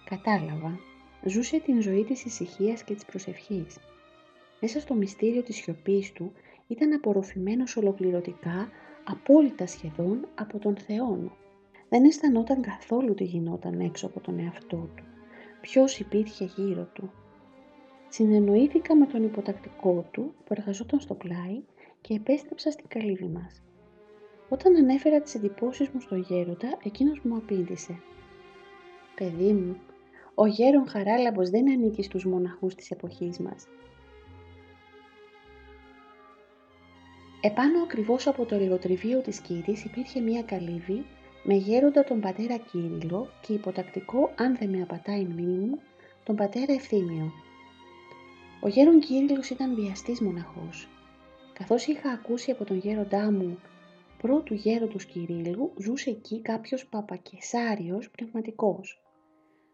Κατάλαβα. 0.05 0.79
Ζούσε 1.25 1.59
την 1.59 1.81
ζωή 1.81 2.03
της 2.03 2.25
ησυχίας 2.25 2.83
και 2.83 2.93
της 2.93 3.05
προσευχής. 3.05 3.77
Μέσα 4.61 4.79
στο 4.79 4.93
μυστήριο 4.93 5.43
της 5.43 5.55
σιωπής 5.55 6.11
του 6.11 6.31
ήταν 6.67 6.93
απορροφημένος 6.93 7.77
ολοκληρωτικά, 7.77 8.69
απόλυτα 9.03 9.67
σχεδόν, 9.67 10.27
από 10.35 10.59
τον 10.59 10.75
Θεό 10.77 11.31
δεν 11.89 12.05
αισθανόταν 12.05 12.61
καθόλου 12.61 13.13
τι 13.13 13.23
γινόταν 13.23 13.79
έξω 13.79 14.05
από 14.05 14.19
τον 14.19 14.39
εαυτό 14.39 14.89
του. 14.95 15.03
Ποιος 15.61 15.99
υπήρχε 15.99 16.45
γύρω 16.55 16.89
του. 16.93 17.11
Συνεννοήθηκα 18.09 18.95
με 18.95 19.05
τον 19.05 19.23
υποτακτικό 19.23 20.05
του 20.11 20.33
που 20.45 20.53
εργαζόταν 20.57 20.99
στο 20.99 21.13
πλάι 21.13 21.61
και 22.01 22.13
επέστρεψα 22.13 22.71
στην 22.71 22.87
καλύβη 22.87 23.27
μας. 23.27 23.61
Όταν 24.49 24.75
ανέφερα 24.75 25.21
τις 25.21 25.35
εντυπώσεις 25.35 25.89
μου 25.89 25.99
στο 25.99 26.15
γέροντα, 26.15 26.77
εκείνος 26.83 27.19
μου 27.23 27.35
απήντησε. 27.35 27.99
«Παιδί 29.15 29.53
μου, 29.53 29.77
ο 30.35 30.45
γέρον 30.45 30.87
Χαράλαμπος 30.87 31.49
δεν 31.49 31.71
ανήκει 31.71 32.03
στους 32.03 32.25
μοναχούς 32.25 32.75
της 32.75 32.91
εποχής 32.91 33.39
μας. 33.39 33.67
Επάνω 37.41 37.83
ακριβώς 37.83 38.27
από 38.27 38.45
το 38.45 38.57
λιγοτριβείο 38.57 39.21
της 39.21 39.39
Κύρης 39.39 39.83
υπήρχε 39.83 40.19
μία 40.19 40.43
καλύβη 40.43 41.05
με 41.43 41.53
γέροντα 41.53 42.03
τον 42.03 42.19
πατέρα 42.19 42.57
Κύριλο 42.57 43.29
και 43.41 43.53
υποτακτικό, 43.53 44.31
αν 44.35 44.57
δεν 44.57 44.69
με 44.69 44.81
απατάει 44.81 45.19
η 45.19 45.25
μνήμη 45.25 45.65
μου, 45.65 45.79
τον 46.23 46.35
πατέρα 46.35 46.73
Ευθύμιο. 46.73 47.31
Ο 48.61 48.67
γέρον 48.67 48.99
Κύριλος 48.99 49.49
ήταν 49.49 49.75
βιαστής 49.75 50.21
μοναχός. 50.21 50.87
Καθώς 51.53 51.87
είχα 51.87 52.09
ακούσει 52.09 52.51
από 52.51 52.63
τον 52.63 52.77
γέροντά 52.77 53.31
μου 53.31 53.59
πρώτου 54.21 54.53
γέροντος 54.53 55.05
Κυρίλου, 55.05 55.71
ζούσε 55.77 56.09
εκεί 56.09 56.41
κάποιος 56.41 56.85
παπακεσάριος 56.85 58.09
πνευματικός. 58.09 59.01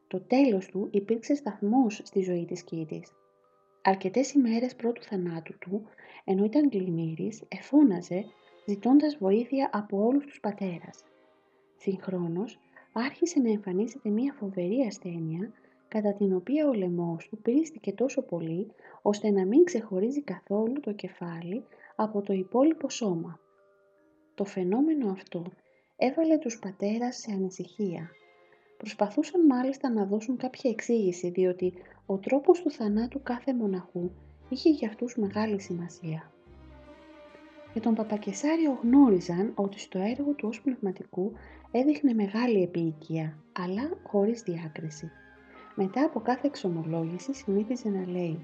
Το 0.07 0.19
τέλος 0.19 0.65
του 0.65 0.88
υπήρξε 0.91 1.36
σταθμός 1.36 2.01
στη 2.03 2.22
ζωή 2.22 2.45
της 2.45 2.63
Κύρης. 2.63 3.12
Αρκετές 3.84 4.34
ημέρες 4.34 4.75
πρώτου 4.75 5.01
θανάτου 5.01 5.57
του, 5.57 5.81
ενώ 6.24 6.43
ήταν 6.43 6.69
πλημμύρης, 6.69 7.43
εφώναζε 7.48 8.25
ζητώντας 8.65 9.17
βοήθεια 9.17 9.69
από 9.74 10.05
όλους 10.05 10.25
τους 10.25 10.39
πατέρας. 10.39 11.03
Συγχρόνως, 11.77 12.60
άρχισε 12.94 13.39
να 13.39 13.50
εμφανίζεται 13.50 14.10
μια 14.10 14.34
φοβερή 14.34 14.82
ασθένεια, 14.88 15.51
κατά 15.88 16.13
την 16.13 16.36
οποία 16.36 16.67
ο 16.67 16.74
λαιμός 16.74 17.27
του 17.29 17.38
πρίστηκε 17.38 17.94
τόσο 17.94 18.22
πολύ, 18.22 18.72
ώστε 19.01 19.29
να 19.32 19.46
μην 19.46 19.63
ξεχωρίζει 19.63 20.22
καθόλου 20.22 20.79
το 20.79 20.91
κεφάλι 20.91 21.63
από 21.96 22.22
το 22.22 22.34
υπόλοιπο 22.34 22.89
σώμα. 22.89 23.39
Το 24.36 24.46
φαινόμενο 24.46 25.12
αυτό 25.12 25.44
έβαλε 25.96 26.38
τους 26.38 26.60
πατέρας 26.60 27.15
σε 27.15 27.32
ανησυχία. 27.32 28.10
Προσπαθούσαν 28.77 29.46
μάλιστα 29.46 29.89
να 29.89 30.05
δώσουν 30.05 30.38
κάποια 30.38 30.70
εξήγηση, 30.70 31.29
διότι 31.29 31.74
ο 32.05 32.17
τρόπος 32.17 32.62
του 32.62 32.72
θανάτου 32.72 33.22
κάθε 33.24 33.53
μοναχού 33.53 34.12
είχε 34.50 34.70
για 34.70 34.88
αυτούς 34.88 35.17
μεγάλη 35.17 35.62
σημασία. 35.62 36.35
Για 37.75 37.84
τον 37.84 37.94
Παπακεσάριο 37.94 38.79
γνώριζαν 38.82 39.51
ότι 39.55 39.79
στο 39.79 40.00
έργο 40.00 40.34
του 40.34 40.48
ως 40.48 40.62
πνευματικού 40.62 41.32
έδειχνε 41.72 42.13
μεγάλη 42.13 42.63
επίοικια, 42.63 43.38
αλλά 43.51 43.98
χωρίς 44.03 44.41
διάκριση. 44.41 45.12
Μετά 45.75 46.03
από 46.03 46.20
κάθε 46.20 46.48
εξομολόγηση 46.48 47.34
συνήθιζε 47.34 47.89
να 47.89 48.08
λέει 48.08 48.39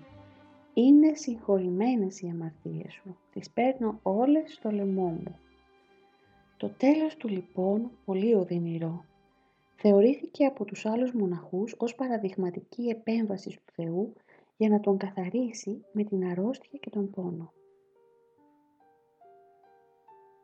«Είναι 0.74 1.14
συγχωρημένες 1.14 2.22
οι 2.22 2.28
αμαρτίες 2.28 2.94
σου, 2.94 3.18
τις 3.34 3.50
παίρνω 3.50 4.00
όλες 4.02 4.54
στο 4.54 4.72
λαιμό 4.72 5.08
μου». 5.08 5.40
Το 6.58 6.70
τέλος 6.78 7.16
του 7.16 7.28
λοιπόν 7.28 7.92
πολύ 8.06 8.34
οδυνηρό. 8.34 9.06
Θεωρήθηκε 9.76 10.46
από 10.46 10.66
τους 10.66 10.86
άλλους 10.86 11.12
μοναχούς 11.14 11.76
ως 11.78 11.96
παραδειγματική 11.96 12.84
επέμβαση 12.88 13.50
του 13.50 13.74
Θεού 13.74 14.14
για 14.58 14.70
να 14.70 14.80
τον 14.80 14.98
καθαρίσει 14.98 15.86
με 15.92 16.04
την 16.04 16.26
αρρώστια 16.26 16.80
και 16.82 16.90
τον 16.90 17.10
πόνο. 17.10 17.52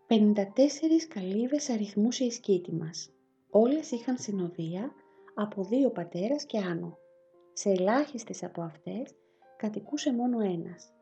54 0.10 1.08
καλύβες 1.08 1.70
αριθμούσε 1.70 2.24
η 2.24 2.32
σκήτη 2.32 2.74
μας. 2.74 3.10
Όλες 3.50 3.92
είχαν 3.92 4.18
συνοδεία 4.18 4.92
από 5.36 5.64
δύο 5.64 5.90
πατέρας 5.90 6.46
και 6.46 6.58
άνω. 6.58 6.98
Σε 7.54 7.70
ελάχιστες 7.70 8.44
από 8.44 8.62
αυτές 8.62 9.16
κατοικούσε 9.58 10.14
μόνο 10.14 10.40
ένας. 10.40 10.94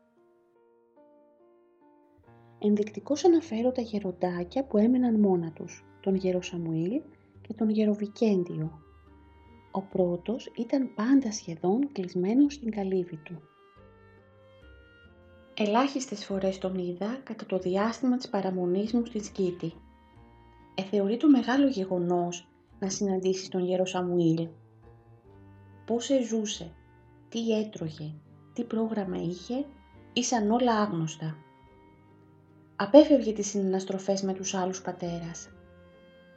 Ενδεικτικώς 2.59 3.25
αναφέρω 3.25 3.71
τα 3.71 3.81
γεροντάκια 3.81 4.65
που 4.65 4.77
έμεναν 4.77 5.19
μόνα 5.19 5.51
τους, 5.51 5.85
τον 6.01 6.15
γερο 6.15 6.41
Σαμουήλ 6.41 7.01
και 7.41 7.53
τον 7.53 7.69
γερο 7.69 7.93
Βικέντιο. 7.93 8.79
Ο 9.71 9.81
πρώτος 9.81 10.51
ήταν 10.57 10.93
πάντα 10.93 11.31
σχεδόν 11.31 11.91
κλεισμένος 11.91 12.53
στην 12.53 12.71
καλύβη 12.71 13.17
του. 13.17 13.41
Ελάχιστες 15.57 16.25
φορές 16.25 16.57
τον 16.57 16.75
είδα 16.75 17.19
κατά 17.23 17.45
το 17.45 17.57
διάστημα 17.57 18.17
της 18.17 18.29
παραμονής 18.29 18.93
μου 18.93 19.05
στη 19.05 19.23
Σκήτη. 19.23 19.73
Εθεωρεί 20.75 21.17
το 21.17 21.29
μεγάλο 21.29 21.67
γεγονός 21.67 22.47
να 22.79 22.89
συναντήσεις 22.89 23.47
τον 23.47 23.65
γέρο 23.65 23.85
Σαμουήλ. 23.85 24.47
Πώς 25.85 26.09
ζούσε, 26.29 26.71
τι 27.29 27.57
έτρωγε, 27.57 28.13
τι 28.53 28.63
πρόγραμμα 28.63 29.17
είχε, 29.17 29.65
ήσαν 30.13 30.51
όλα 30.51 30.79
άγνωστα. 30.79 31.35
Απέφευγε 32.75 33.33
τις 33.33 33.47
συναναστροφές 33.47 34.21
με 34.21 34.33
τους 34.33 34.53
άλλους 34.53 34.81
πατέρας. 34.81 35.49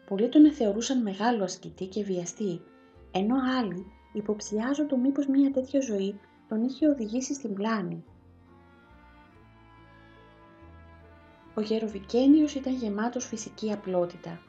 Πολλοί 0.08 0.28
τον 0.28 0.52
θεωρούσαν 0.52 1.02
μεγάλο 1.02 1.44
ασκητή 1.44 1.86
και 1.86 2.02
βιαστή, 2.02 2.60
ενώ 3.10 3.36
άλλοι 3.58 3.86
υποψιάζονται 4.12 4.96
μήπως 4.96 5.26
μια 5.26 5.50
τέτοια 5.50 5.80
ζωή 5.80 6.20
τον 6.48 6.62
είχε 6.62 6.88
οδηγήσει 6.88 7.34
στην 7.34 7.54
πλάνη. 7.54 8.04
Ο 11.58 11.60
Γεροβικένιος 11.60 12.54
ήταν 12.54 12.74
γεμάτος 12.74 13.26
φυσική 13.26 13.72
απλότητα. 13.72 14.40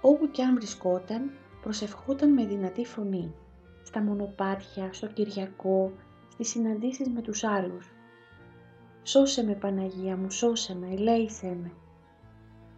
Όπου 0.00 0.30
κι 0.30 0.42
αν 0.42 0.54
βρισκόταν, 0.54 1.30
προσευχόταν 1.62 2.32
με 2.32 2.46
δυνατή 2.46 2.84
φωνή. 2.84 3.34
Στα 3.82 4.02
μονοπάτια, 4.02 4.92
στο 4.92 5.06
Κυριακό, 5.06 5.92
στις 6.28 6.48
συναντήσεις 6.48 7.08
με 7.08 7.20
τους 7.20 7.44
άλλους. 7.44 7.92
«Σώσε 9.02 9.44
με 9.44 9.54
Παναγία 9.54 10.16
μου, 10.16 10.30
σώσε 10.30 10.74
με, 10.74 10.88
ελέησέ 10.92 11.56
με». 11.62 11.72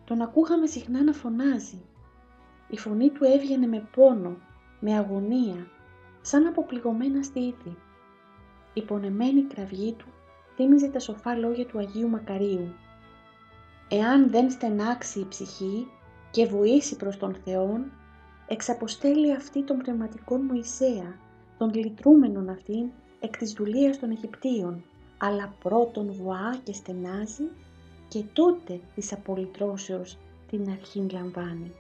Τον 0.05 0.21
ακούγαμε 0.21 0.67
συχνά 0.67 1.03
να 1.03 1.13
φωνάζει. 1.13 1.83
Η 2.69 2.79
φωνή 2.79 3.11
του 3.11 3.25
έβγαινε 3.25 3.67
με 3.67 3.89
πόνο, 3.95 4.37
με 4.81 4.97
αγωνία, 4.97 5.67
σαν 6.21 6.47
από 6.47 6.65
πληγωμένα 6.65 7.23
στήθη. 7.23 7.77
Η 8.75 8.83
πονεμένη 8.83 9.43
κραυγή 9.43 9.93
του 9.93 10.07
θύμιζε 10.55 10.89
τα 10.89 10.99
σοφά 10.99 11.35
λόγια 11.35 11.67
του 11.67 11.79
Αγίου 11.79 12.09
Μακαρίου. 12.09 12.75
Εάν 13.97 14.31
δεν 14.31 14.51
στενάξει 14.51 15.21
η 15.21 15.27
ψυχή 15.29 15.87
και 16.31 16.47
βουήσει 16.47 16.97
προς 16.97 17.17
τον 17.17 17.35
Θεόν, 17.45 17.93
εξαποστέλει 18.49 19.33
αυτή 19.35 19.63
τον 19.63 19.77
πνευματικό 19.77 20.37
Μωυσέα, 20.37 21.19
τον 21.59 21.75
λυτρούμενον 21.75 22.49
αυτήν 22.49 22.91
εκ 23.21 23.37
της 23.37 23.53
δουλείας 23.53 23.99
των 23.99 24.11
Αιγυπτίων 24.11 24.85
αλλά 25.19 25.55
πρώτον 25.63 26.13
βοά 26.13 26.61
και 26.63 26.73
στενάζει 26.73 27.49
και 28.09 28.25
τότε 28.33 28.81
της 28.95 29.13
απολυτρώσεως 29.13 30.19
την 30.51 30.71
αρχήν 30.71 31.11
λαμβάνει. 31.13 31.73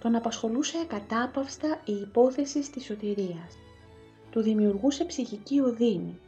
Τον 0.00 0.14
απασχολούσε 0.14 0.76
ακατάπαυστα 0.82 1.80
η 1.84 1.92
υπόθεση 1.92 2.72
της 2.72 2.84
σωτηρίας. 2.84 3.58
Του 4.30 4.42
δημιουργούσε 4.42 5.04
ψυχική 5.04 5.60
οδύνη. 5.60 6.18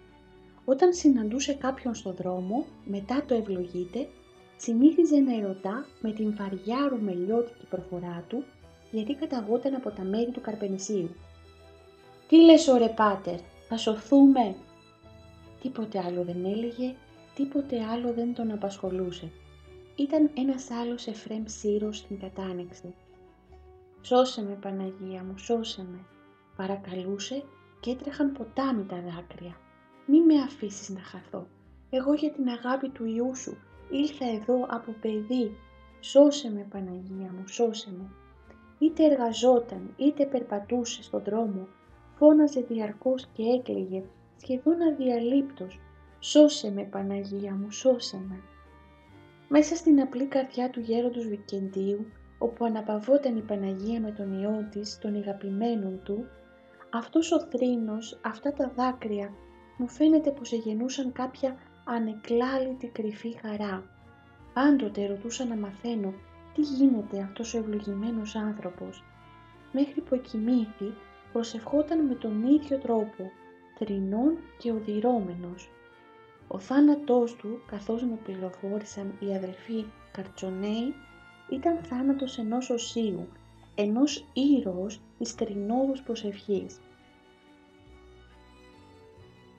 Όταν 0.64 0.92
συναντούσε 0.92 1.52
κάποιον 1.54 1.94
στον 1.94 2.14
δρόμο, 2.14 2.66
μετά 2.84 3.24
το 3.26 3.34
ευλογείται, 3.34 4.08
συνήθιζε 4.56 5.16
να 5.16 5.36
ερωτά 5.36 5.86
με 6.00 6.12
την 6.12 6.34
βαριά 6.36 6.88
ρουμελιώτικη 6.88 7.66
προφορά 7.66 8.24
του, 8.28 8.44
γιατί 8.90 9.14
καταγόταν 9.14 9.74
από 9.74 9.90
τα 9.90 10.02
μέρη 10.02 10.30
του 10.30 10.40
Καρπενησίου. 10.40 11.10
«Τι 12.28 12.44
λες, 12.44 12.68
ωρε 12.68 12.88
πάτερ, 12.88 13.38
θα 13.68 13.76
σωθούμε» 13.76 14.54
Τίποτε 15.60 15.98
άλλο 16.06 16.24
δεν 16.24 16.44
έλεγε, 16.44 16.94
τίποτε 17.34 17.84
άλλο 17.84 18.12
δεν 18.12 18.34
τον 18.34 18.50
απασχολούσε. 18.50 19.30
Ήταν 19.96 20.30
ένας 20.34 20.70
άλλος 20.70 21.06
Εφρέμ 21.06 21.42
Σύρος 21.46 21.96
στην 21.96 22.18
κατάνεξη. 22.20 22.94
«Σώσε 24.00 24.42
με 24.42 24.58
Παναγία 24.60 25.24
μου, 25.24 25.38
σώσε 25.38 25.86
με», 25.90 25.98
παρακαλούσε 26.56 27.42
και 27.80 27.90
έτρεχαν 27.90 28.32
ποτάμι 28.32 28.84
τα 28.84 28.96
δάκρυα. 28.96 29.56
«Μη 30.06 30.20
με 30.20 30.34
αφήσεις 30.34 30.88
να 30.88 31.00
χαθώ. 31.00 31.46
Εγώ 31.90 32.14
για 32.14 32.30
την 32.30 32.48
αγάπη 32.48 32.88
του 32.88 33.04
Ιού 33.04 33.34
σου 33.34 33.56
ήλθα 33.90 34.26
εδώ 34.26 34.66
από 34.68 34.94
παιδί. 35.00 35.56
Σώσε 36.00 36.50
με 36.50 36.66
Παναγία 36.70 37.32
μου, 37.32 37.46
σώσε 37.46 37.90
με». 37.98 38.10
Είτε 38.78 39.04
εργαζόταν, 39.04 39.94
είτε 39.96 40.26
περπατούσε 40.26 41.02
στον 41.02 41.22
δρόμο, 41.22 41.68
φώναζε 42.18 42.60
διαρκώς 42.60 43.26
και 43.32 43.42
έκλαιγε 43.42 44.02
σχεδόν 44.36 44.82
αδιαλείπτος 44.82 45.80
«Σώσε 46.18 46.70
με 46.70 46.82
Παναγία 46.82 47.54
μου, 47.54 47.70
σώσε 47.70 48.24
με». 48.28 48.40
Μέσα 49.48 49.76
στην 49.76 50.00
απλή 50.00 50.26
καρδιά 50.26 50.70
του 50.70 50.80
γέροντος 50.80 51.26
Βικεντίου, 51.26 52.06
όπου 52.38 52.64
αναπαυόταν 52.64 53.36
η 53.36 53.40
Παναγία 53.40 54.00
με 54.00 54.10
τον 54.10 54.40
Υιό 54.40 54.68
της, 54.70 54.98
τον 54.98 55.14
ηγαπημένον 55.14 56.00
του, 56.04 56.26
αυτός 56.90 57.32
ο 57.32 57.40
θρήνος, 57.40 58.20
αυτά 58.22 58.52
τα 58.52 58.72
δάκρυα, 58.76 59.32
μου 59.78 59.88
φαίνεται 59.88 60.30
πως 60.30 60.52
εγενούσαν 60.52 61.12
κάποια 61.12 61.56
ανεκλάλητη 61.88 62.86
κρυφή 62.86 63.38
χαρά. 63.40 63.84
Πάντοτε 64.52 65.06
ρωτούσα 65.06 65.44
να 65.44 65.56
μαθαίνω 65.56 66.14
τι 66.54 66.60
γίνεται 66.60 67.20
αυτός 67.20 67.54
ο 67.54 67.58
ευλογημένος 67.58 68.34
άνθρωπος. 68.34 69.04
Μέχρι 69.72 70.00
που 70.00 70.14
εκοιμήθη 70.14 70.94
προσευχόταν 71.32 72.06
με 72.06 72.14
τον 72.14 72.46
ίδιο 72.46 72.78
τρόπο, 72.78 73.30
θρηνών 73.78 74.36
και 74.58 74.70
οδυρώμενος. 74.70 75.70
Ο 76.48 76.58
θάνατός 76.58 77.34
του, 77.36 77.60
καθώς 77.66 78.02
μου 78.02 78.18
πληροφόρησαν 78.24 79.12
οι 79.20 79.36
αδελφοί 79.36 79.84
Καρτσονέοι, 80.12 80.94
ήταν 81.50 81.78
θάνατος 81.82 82.38
ενός 82.38 82.70
οσίου, 82.70 83.28
ενός 83.74 84.26
ήρωος 84.32 85.00
της 85.18 85.32
θρηνόδους 85.32 86.02
προσευχής. 86.02 86.80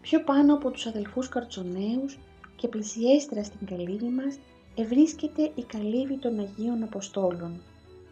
Πιο 0.10 0.24
πάνω 0.24 0.54
από 0.54 0.72
τους 0.72 0.86
αδελφούς 0.86 1.30
Καρτσονέους, 1.30 2.20
και 2.56 2.68
πλησιέστερα 2.68 3.44
στην 3.44 3.68
καλύβη 3.68 4.10
μας 4.10 4.40
ευρίσκεται 4.76 5.52
η 5.56 5.64
καλύβη 5.64 6.18
των 6.18 6.40
Αγίων 6.40 6.84
Αποστόλων. 6.84 7.62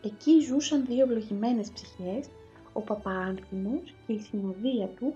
Εκεί 0.03 0.39
ζούσαν 0.39 0.85
δύο 0.85 1.03
ευλογημένες 1.03 1.71
ψυχές, 1.71 2.27
ο 2.73 2.81
Παπαάνθιμος 2.81 3.93
και 4.07 4.13
η 4.13 4.19
συνοδεία 4.19 4.87
του 4.87 5.13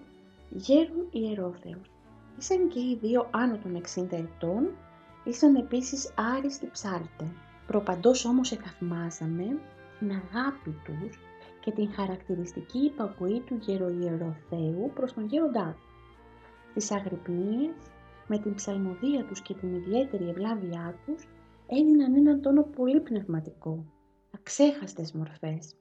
γέρουν 0.49 1.07
ιερόθεους. 1.11 1.89
Ήσαν 2.39 2.69
και 2.69 2.79
οι 2.79 2.97
δύο 3.01 3.27
άνω 3.31 3.57
των 3.57 3.75
60 3.75 4.17
ετών, 4.17 4.69
ήσαν 5.23 5.55
επίσης 5.55 6.13
άριστοι 6.35 6.69
ψάλτες. 6.71 7.31
Προπαντός 7.67 8.25
όμως 8.25 8.51
εκαθμάζαμε 8.51 9.59
την 9.99 10.11
αγάπη 10.11 10.75
τους 10.85 11.19
και 11.59 11.71
την 11.71 11.91
χαρακτηριστική 11.93 12.79
υπακοή 12.79 13.39
του 13.39 13.57
γεροϊεροθέου 13.61 14.91
προς 14.95 15.13
τον 15.13 15.25
γέροντά 15.25 15.75
τους. 15.79 15.88
Στις 16.69 16.91
αγρυπνίες, 16.91 17.75
με 18.27 18.39
την 18.39 18.53
ψαλμοδία 18.55 19.25
τους 19.25 19.41
και 19.41 19.53
την 19.53 19.75
ιδιαίτερη 19.75 20.29
ευλάβειά 20.29 20.99
τους, 21.05 21.27
έδιναν 21.67 22.15
έναν 22.15 22.41
τόνο 22.41 22.63
πολύ 22.63 22.99
πνευματικό, 22.99 23.85
αξέχαστες 24.33 25.11
μορφές. 25.11 25.75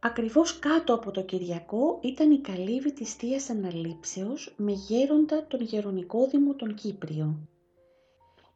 Ακριβώς 0.00 0.58
κάτω 0.58 0.94
από 0.94 1.10
το 1.10 1.22
Κυριακό 1.22 1.98
ήταν 2.02 2.30
η 2.30 2.40
καλύβη 2.40 2.92
της 2.92 3.14
Θείας 3.14 3.50
Αναλήψεως 3.50 4.54
με 4.56 4.72
γέροντα 4.72 5.46
τον 5.46 5.60
Γερονικόδημο 5.60 6.54
τον 6.54 6.74
Κύπριο. 6.74 7.48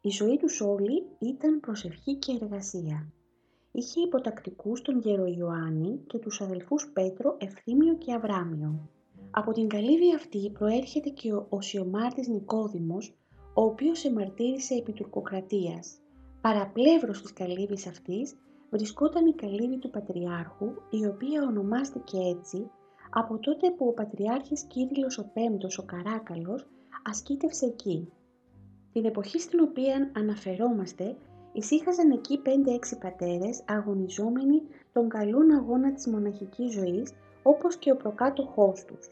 Η 0.01 0.09
ζωή 0.09 0.37
τους 0.37 0.61
όλη 0.61 1.03
ήταν 1.19 1.61
προσευχή 1.61 2.15
και 2.15 2.39
εργασία. 2.41 3.13
Είχε 3.73 4.01
υποτακτικούς 4.01 4.83
τον 4.83 4.99
γερο 4.99 5.27
Ιωάννη 5.27 6.01
και 6.07 6.19
τους 6.19 6.41
αδελφούς 6.41 6.91
Πέτρο, 6.93 7.37
Ευθύμιο 7.41 7.95
και 7.97 8.13
Αβράμιο. 8.13 8.89
Από 9.31 9.53
την 9.53 9.69
καλύβη 9.69 10.15
αυτή 10.15 10.51
προέρχεται 10.51 11.09
και 11.09 11.33
ο 11.33 11.47
Οσιομάρτης 11.49 12.29
Νικόδημος, 12.29 13.17
ο 13.55 13.63
οποίος 13.63 14.05
εμαρτύρησε 14.05 14.75
επί 14.75 14.93
τουρκοκρατίας. 14.93 15.99
Παραπλεύρος 16.41 17.23
της 17.23 17.33
καλύβης 17.33 17.87
αυτής 17.87 18.37
βρισκόταν 18.71 19.27
η 19.27 19.35
καλύβη 19.35 19.79
του 19.79 19.91
Πατριάρχου, 19.91 20.67
η 20.91 21.07
οποία 21.07 21.43
ονομάστηκε 21.43 22.17
έτσι 22.19 22.71
από 23.11 23.39
τότε 23.39 23.71
που 23.71 23.87
ο 23.87 23.93
Πατριάρχης 23.93 24.63
Κύριλλος 24.63 25.19
ο 25.19 25.31
Πέμπτος 25.33 25.79
ο 25.79 25.83
Καράκαλος 25.83 26.67
ασκήτευσε 27.05 27.67
εκεί. 27.67 28.13
Την 28.93 29.05
εποχή 29.05 29.41
στην 29.41 29.61
οποία 29.61 30.11
αναφερόμαστε, 30.17 31.17
ησύχαζαν 31.53 32.11
εκεί 32.11 32.39
5-6 32.39 32.99
πατέρες 33.01 33.65
αγωνιζόμενοι 33.67 34.63
τον 34.93 35.09
καλόν 35.09 35.51
αγώνα 35.51 35.93
της 35.93 36.07
μοναχικής 36.07 36.73
ζωής, 36.73 37.13
όπως 37.43 37.77
και 37.77 37.91
ο 37.91 37.97
προκάτοχός 37.97 38.85
τους. 38.85 39.11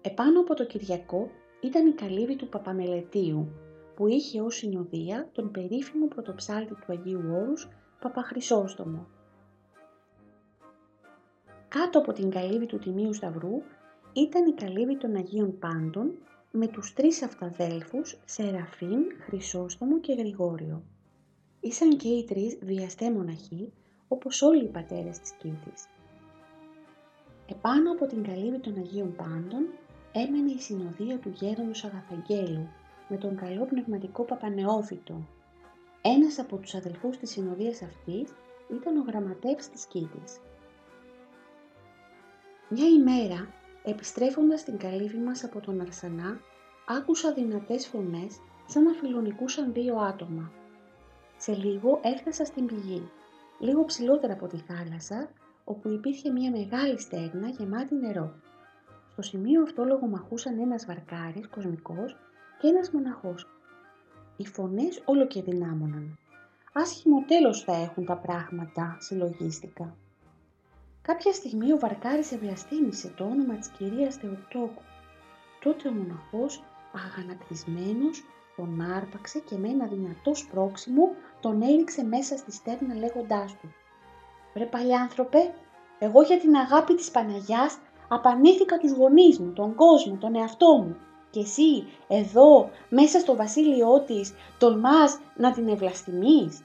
Επάνω 0.00 0.40
από 0.40 0.54
το 0.54 0.66
Κυριακό 0.66 1.30
ήταν 1.60 1.86
η 1.86 1.92
καλύβη 1.92 2.36
του 2.36 2.48
Παπαμελετίου, 2.48 3.48
που 3.94 4.06
είχε 4.06 4.40
ως 4.40 4.56
συνοδεία 4.56 5.28
τον 5.32 5.50
περίφημο 5.50 6.06
πρωτοψάλτη 6.06 6.74
του 6.74 6.92
Αγίου 6.92 7.22
Όρους, 7.42 7.68
Παπαχρυσόστομο. 8.00 9.06
Κάτω 11.68 11.98
από 11.98 12.12
την 12.12 12.30
καλύβη 12.30 12.66
του 12.66 12.78
Τιμίου 12.78 13.14
Σταυρού 13.14 13.62
ήταν 14.12 14.46
η 14.46 14.52
καλύβη 14.52 14.96
των 14.96 15.16
Αγίων 15.16 15.58
Πάντων 15.58 16.12
με 16.50 16.66
τους 16.66 16.92
τρεις 16.92 17.22
αυταδέλφους 17.22 18.20
Σεραφείμ, 18.24 19.02
Χρυσόστομο 19.26 20.00
και 20.00 20.12
Γρηγόριο. 20.12 20.82
Ήσαν 21.60 21.96
και 21.96 22.08
οι 22.08 22.24
τρεις 22.24 22.58
βιαστέ 22.62 23.10
μοναχοί, 23.10 23.72
όπως 24.08 24.42
όλοι 24.42 24.64
οι 24.64 24.68
πατέρες 24.68 25.18
της 25.18 25.32
Κίτης. 25.32 25.86
Επάνω 27.50 27.92
από 27.92 28.06
την 28.06 28.22
καλύβη 28.22 28.58
των 28.58 28.76
Αγίων 28.76 29.16
Πάντων 29.16 29.66
έμενε 30.12 30.50
η 30.50 30.58
συνοδεία 30.58 31.18
του 31.18 31.28
γέροντος 31.28 31.84
Αγαθαγγέλου 31.84 32.68
με 33.08 33.16
τον 33.16 33.36
καλό 33.36 33.64
πνευματικό 33.64 34.22
Παπανεόφυτο. 34.22 35.26
Ένας 36.02 36.38
από 36.38 36.56
τους 36.56 36.74
αδελφούς 36.74 37.16
της 37.16 37.30
συνοδείας 37.30 37.82
αυτής 37.82 38.34
ήταν 38.70 38.96
ο 38.96 39.04
γραμματεύς 39.06 39.68
της 39.68 39.86
Κίτης. 39.86 40.40
Μια 42.68 42.86
ημέρα, 42.86 43.48
επιστρέφοντας 43.84 44.64
την 44.64 44.78
καλύβη 44.78 45.18
μας 45.18 45.44
από 45.44 45.60
τον 45.60 45.80
Αρσανά, 45.80 46.40
άκουσα 46.86 47.32
δυνατές 47.32 47.86
φωνές 47.86 48.40
σαν 48.66 48.82
να 48.82 48.92
φιλονικούσαν 48.92 49.72
δύο 49.72 49.96
άτομα. 49.96 50.52
Σε 51.36 51.54
λίγο 51.54 52.00
έφτασα 52.02 52.44
στην 52.44 52.66
πηγή, 52.66 53.10
λίγο 53.58 53.84
ψηλότερα 53.84 54.32
από 54.32 54.46
τη 54.46 54.56
θάλασσα, 54.56 55.30
όπου 55.68 55.88
υπήρχε 55.88 56.30
μια 56.30 56.50
μεγάλη 56.50 57.00
στέγνα 57.00 57.48
γεμάτη 57.48 57.94
νερό. 57.94 58.34
Στο 59.12 59.22
σημείο 59.22 59.62
αυτό 59.62 59.84
λογομαχούσαν 59.84 60.58
ένας 60.58 60.86
βαρκάρης 60.86 61.48
κοσμικός 61.48 62.16
και 62.58 62.68
ένας 62.68 62.90
μοναχός. 62.90 63.46
Οι 64.36 64.46
φωνές 64.46 65.02
όλο 65.04 65.26
και 65.26 65.42
δυνάμωναν. 65.42 66.18
Άσχημο 66.72 67.24
τέλος 67.26 67.62
θα 67.62 67.76
έχουν 67.76 68.04
τα 68.04 68.16
πράγματα, 68.16 68.96
συλλογίστηκα. 69.00 69.96
Κάποια 71.02 71.32
στιγμή 71.32 71.72
ο 71.72 71.78
Βαρκάρης 71.78 72.32
ευλαστήμησε 72.32 73.12
το 73.16 73.24
όνομα 73.24 73.54
της 73.54 73.68
κυρίας 73.68 74.16
Θεοτόκου. 74.16 74.82
Τότε 75.62 75.88
ο 75.88 75.92
μοναχός, 75.92 76.62
αγανακτισμένος, 76.92 78.24
τον 78.56 78.80
άρπαξε 78.80 79.38
και 79.38 79.56
με 79.56 79.68
ένα 79.68 79.86
δυνατό 79.86 80.34
σπρόξιμο 80.34 81.10
τον 81.40 81.62
έριξε 81.62 82.04
μέσα 82.04 82.36
στη 82.36 82.52
στέρνα 82.52 82.94
λέγοντάς 82.94 83.56
του 83.56 83.68
«Βρε 84.58 84.66
παλιάνθρωπε, 84.66 85.54
εγώ 85.98 86.22
για 86.22 86.38
την 86.38 86.56
αγάπη 86.56 86.94
της 86.94 87.10
Παναγιάς 87.10 87.78
απανήθηκα 88.08 88.78
τους 88.78 88.92
γονείς 88.92 89.38
μου, 89.38 89.52
τον 89.52 89.74
κόσμο, 89.74 90.16
τον 90.20 90.34
εαυτό 90.34 90.76
μου 90.76 90.96
και 91.30 91.40
εσύ 91.40 91.86
εδώ 92.08 92.70
μέσα 92.88 93.18
στο 93.18 93.36
βασίλειό 93.36 94.00
της 94.00 94.34
τολμάς 94.58 95.18
να 95.36 95.52
την 95.52 95.68
ευλαστημείς». 95.68 96.62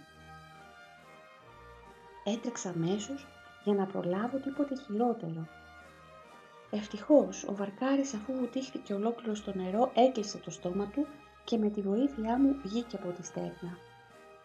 Έτρεξα 2.23 2.69
αμέσως 2.69 3.27
για 3.63 3.73
να 3.73 3.85
προλάβω 3.85 4.37
τίποτε 4.37 4.75
χειρότερο. 4.75 5.47
Ευτυχώς, 6.71 7.43
ο 7.43 7.55
Βαρκάρης 7.55 8.13
αφού 8.13 8.33
βουτήχθηκε 8.33 8.93
ολόκληρο 8.93 9.35
στο 9.35 9.51
νερό 9.55 9.91
έκλεισε 9.93 10.37
το 10.37 10.51
στόμα 10.51 10.85
του 10.85 11.07
και 11.43 11.57
με 11.57 11.69
τη 11.69 11.81
βοήθειά 11.81 12.39
μου 12.39 12.55
βγήκε 12.63 12.95
από 12.95 13.09
τη 13.09 13.25
στέγνα. 13.25 13.77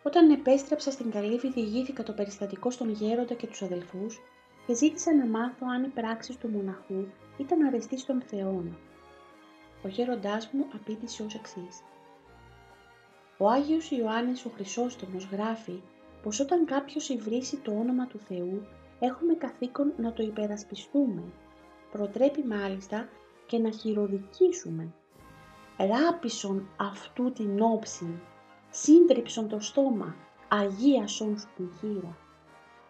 Όταν 0.09 0.31
επέστρεψα 0.31 0.91
στην 0.91 1.11
καλύβη 1.11 1.51
διηγήθηκα 1.51 2.03
το 2.03 2.13
περιστατικό 2.13 2.71
στον 2.71 2.91
γέροντα 2.91 3.35
και 3.35 3.47
τους 3.47 3.63
αδελφούς 3.63 4.21
και 4.67 4.75
ζήτησα 4.75 5.15
να 5.15 5.27
μάθω 5.27 5.67
αν 5.75 5.85
οι 5.85 5.89
πράξεις 5.89 6.37
του 6.37 6.49
μοναχού 6.49 7.07
ήταν 7.39 7.67
αρεστοί 7.67 7.99
στον 7.99 8.21
Θεό. 8.21 8.65
Ο 9.85 9.89
γέροντάς 9.89 10.51
μου 10.53 10.67
απήντησε 10.75 11.23
ως 11.23 11.35
εξής. 11.35 11.83
Ο 13.39 13.49
Άγιος 13.49 13.91
Ιωάννης 13.91 14.45
ο 14.45 14.51
Χρυσόστομος 14.55 15.29
γράφει 15.33 15.83
πως 16.23 16.41
όταν 16.41 16.65
κάποιος 16.65 17.09
υβρίσει 17.09 17.57
το 17.57 17.71
όνομα 17.71 18.07
του 18.07 18.19
Θεού 18.19 18.67
έχουμε 19.01 19.35
καθήκον 19.35 19.93
να 19.97 20.13
το 20.13 20.23
υπερασπιστούμε. 20.23 21.23
Προτρέπει 21.93 22.45
μάλιστα 22.45 23.09
και 23.47 23.59
να 23.59 23.71
χειροδικήσουμε. 23.71 24.93
Ράπισον 25.79 26.69
αυτού 26.77 27.33
την 27.33 27.61
όψη, 27.61 28.21
σύντριψον 28.71 29.49
το 29.49 29.61
στόμα, 29.61 30.15
αγίασον 30.49 31.39
σου 31.39 31.49
τη 31.57 31.63
γύρα. 31.63 32.17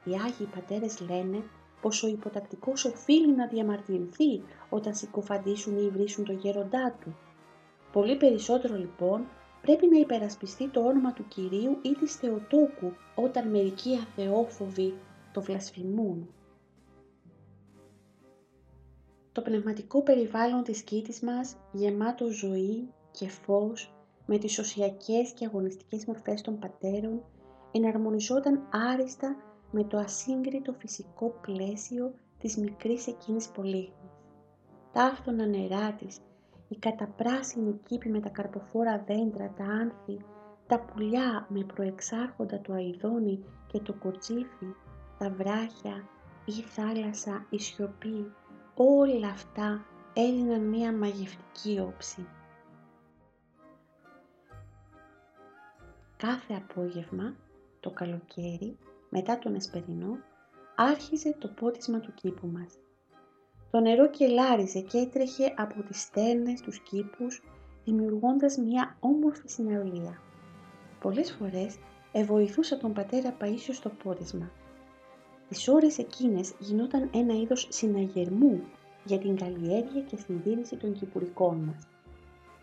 Οι 0.04 0.10
Άγιοι 0.12 0.46
Πατέρες 0.54 1.00
λένε 1.00 1.42
πως 1.80 2.02
ο 2.02 2.06
υποτακτικός 2.06 2.84
οφείλει 2.84 3.34
να 3.34 3.46
διαμαρτυρηθεί 3.46 4.42
όταν 4.68 4.94
συκοφαντήσουν 4.94 5.76
ή 5.76 5.88
βρίσουν 5.88 6.24
το 6.24 6.32
γέροντά 6.32 6.96
του. 7.00 7.16
Πολύ 7.92 8.16
περισσότερο 8.16 8.76
λοιπόν 8.76 9.26
πρέπει 9.62 9.86
να 9.86 9.98
υπερασπιστεί 9.98 10.68
το 10.68 10.80
όνομα 10.80 11.12
του 11.12 11.28
Κυρίου 11.28 11.78
ή 11.82 11.92
της 11.92 12.14
Θεοτόκου 12.14 12.92
όταν 13.14 13.48
μερικοί 13.48 13.94
αθεόφοβοι 13.96 14.94
το 15.32 15.42
βλασφημούν. 15.42 16.28
Το 19.32 19.42
πνευματικό 19.42 20.02
περιβάλλον 20.02 20.62
της 20.62 20.82
κήτης 20.82 21.20
μας, 21.20 21.56
γεμάτο 21.72 22.30
ζωή 22.30 22.88
και 23.10 23.28
φως, 23.28 23.92
με 24.30 24.38
τις 24.38 24.58
οσιακές 24.58 25.32
και 25.34 25.44
αγωνιστικές 25.46 26.06
μορφές 26.06 26.40
των 26.40 26.58
πατέρων, 26.58 27.24
εναρμονιζόταν 27.72 28.68
άριστα 28.92 29.36
με 29.70 29.84
το 29.84 29.98
ασύγκριτο 29.98 30.72
φυσικό 30.72 31.28
πλαίσιο 31.40 32.14
της 32.38 32.56
μικρής 32.56 33.06
εκείνης 33.06 33.48
πολύχνης. 33.48 34.12
Τα 34.92 35.02
άφθονα 35.02 35.46
νερά 35.46 35.92
της, 35.92 36.20
η 36.68 36.76
καταπράσινη 36.76 37.80
κήπη 37.88 38.08
με 38.08 38.20
τα 38.20 38.28
καρποφόρα 38.28 39.04
δέντρα, 39.06 39.52
τα 39.56 39.64
άνθη, 39.64 40.24
τα 40.66 40.80
πουλιά 40.80 41.46
με 41.48 41.64
προεξάρχοντα 41.64 42.60
το 42.60 42.72
αηδόνι 42.72 43.44
και 43.66 43.80
το 43.80 43.92
κοτσίφι, 43.92 44.66
τα 45.18 45.30
βράχια, 45.30 46.08
η 46.44 46.52
θάλασσα, 46.52 47.46
η 47.50 47.58
σιωπή, 47.58 48.32
όλα 48.74 49.28
αυτά 49.28 49.84
έδιναν 50.14 50.60
μία 50.60 50.92
μαγευτική 50.92 51.80
όψη. 51.80 52.26
Κάθε 56.18 56.54
απόγευμα, 56.54 57.34
το 57.80 57.90
καλοκαίρι, 57.90 58.76
μετά 59.08 59.38
τον 59.38 59.54
εσπερινό, 59.54 60.18
άρχιζε 60.76 61.36
το 61.38 61.48
πότισμα 61.48 62.00
του 62.00 62.14
κήπου 62.14 62.46
μας. 62.46 62.78
Το 63.70 63.80
νερό 63.80 64.10
κελάριζε 64.10 64.80
και 64.80 64.98
έτρεχε 64.98 65.54
από 65.56 65.82
τις 65.82 66.00
στέρνες 66.00 66.60
τους 66.60 66.78
κήπους, 66.78 67.42
δημιουργώντας 67.84 68.56
μια 68.56 68.96
όμορφη 69.00 69.48
συναυλία. 69.48 70.20
Πολλές 71.00 71.32
φορές 71.32 71.78
εβοηθούσα 72.12 72.76
τον 72.76 72.92
πατέρα 72.92 73.36
Παΐσιο 73.40 73.72
στο 73.72 73.88
πόρισμα. 73.88 74.50
Τις 75.48 75.68
ώρες 75.68 75.98
εκείνες 75.98 76.54
γινόταν 76.58 77.10
ένα 77.14 77.34
είδος 77.34 77.66
συναγερμού 77.70 78.62
για 79.04 79.18
την 79.18 79.36
καλλιέργεια 79.36 80.00
και 80.00 80.16
συντήρηση 80.16 80.76
των 80.76 80.92
κυπουρικών 80.92 81.56
μας. 81.56 81.88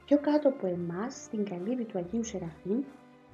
Πιο 0.06 0.20
κάτω 0.20 0.50
από 0.50 0.68
εμάς, 0.68 1.14
στην 1.14 1.46
καλύβη 1.46 1.84
του 1.84 1.98
Αγίου 1.98 2.24
Σεραφείμ, 2.24 2.82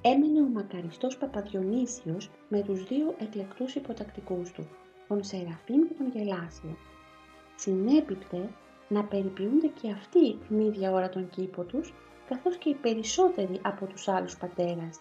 έμενε 0.02 0.40
ο 0.40 0.48
μακαριστός 0.48 1.16
Παπαδιονύσιος 1.16 2.30
με 2.48 2.62
τους 2.62 2.84
δύο 2.84 3.14
εκλεκτούς 3.18 3.74
υποτακτικούς 3.74 4.52
του, 4.52 4.68
τον 5.08 5.24
Σεραφείμ 5.24 5.82
και 5.88 5.94
τον 5.94 6.08
Γελάσιο. 6.08 6.76
Συνέπιπτε 7.56 8.48
να 8.88 9.04
περιποιούνται 9.04 9.66
και 9.66 9.90
αυτοί 9.90 10.34
την 10.34 10.60
ίδια 10.60 10.92
ώρα 10.92 11.08
τον 11.08 11.28
κήπο 11.30 11.64
τους, 11.64 11.94
καθώς 12.28 12.56
και 12.56 12.68
οι 12.68 12.74
περισσότεροι 12.74 13.60
από 13.62 13.86
τους 13.86 14.08
άλλους 14.08 14.36
πατέρας. 14.36 15.00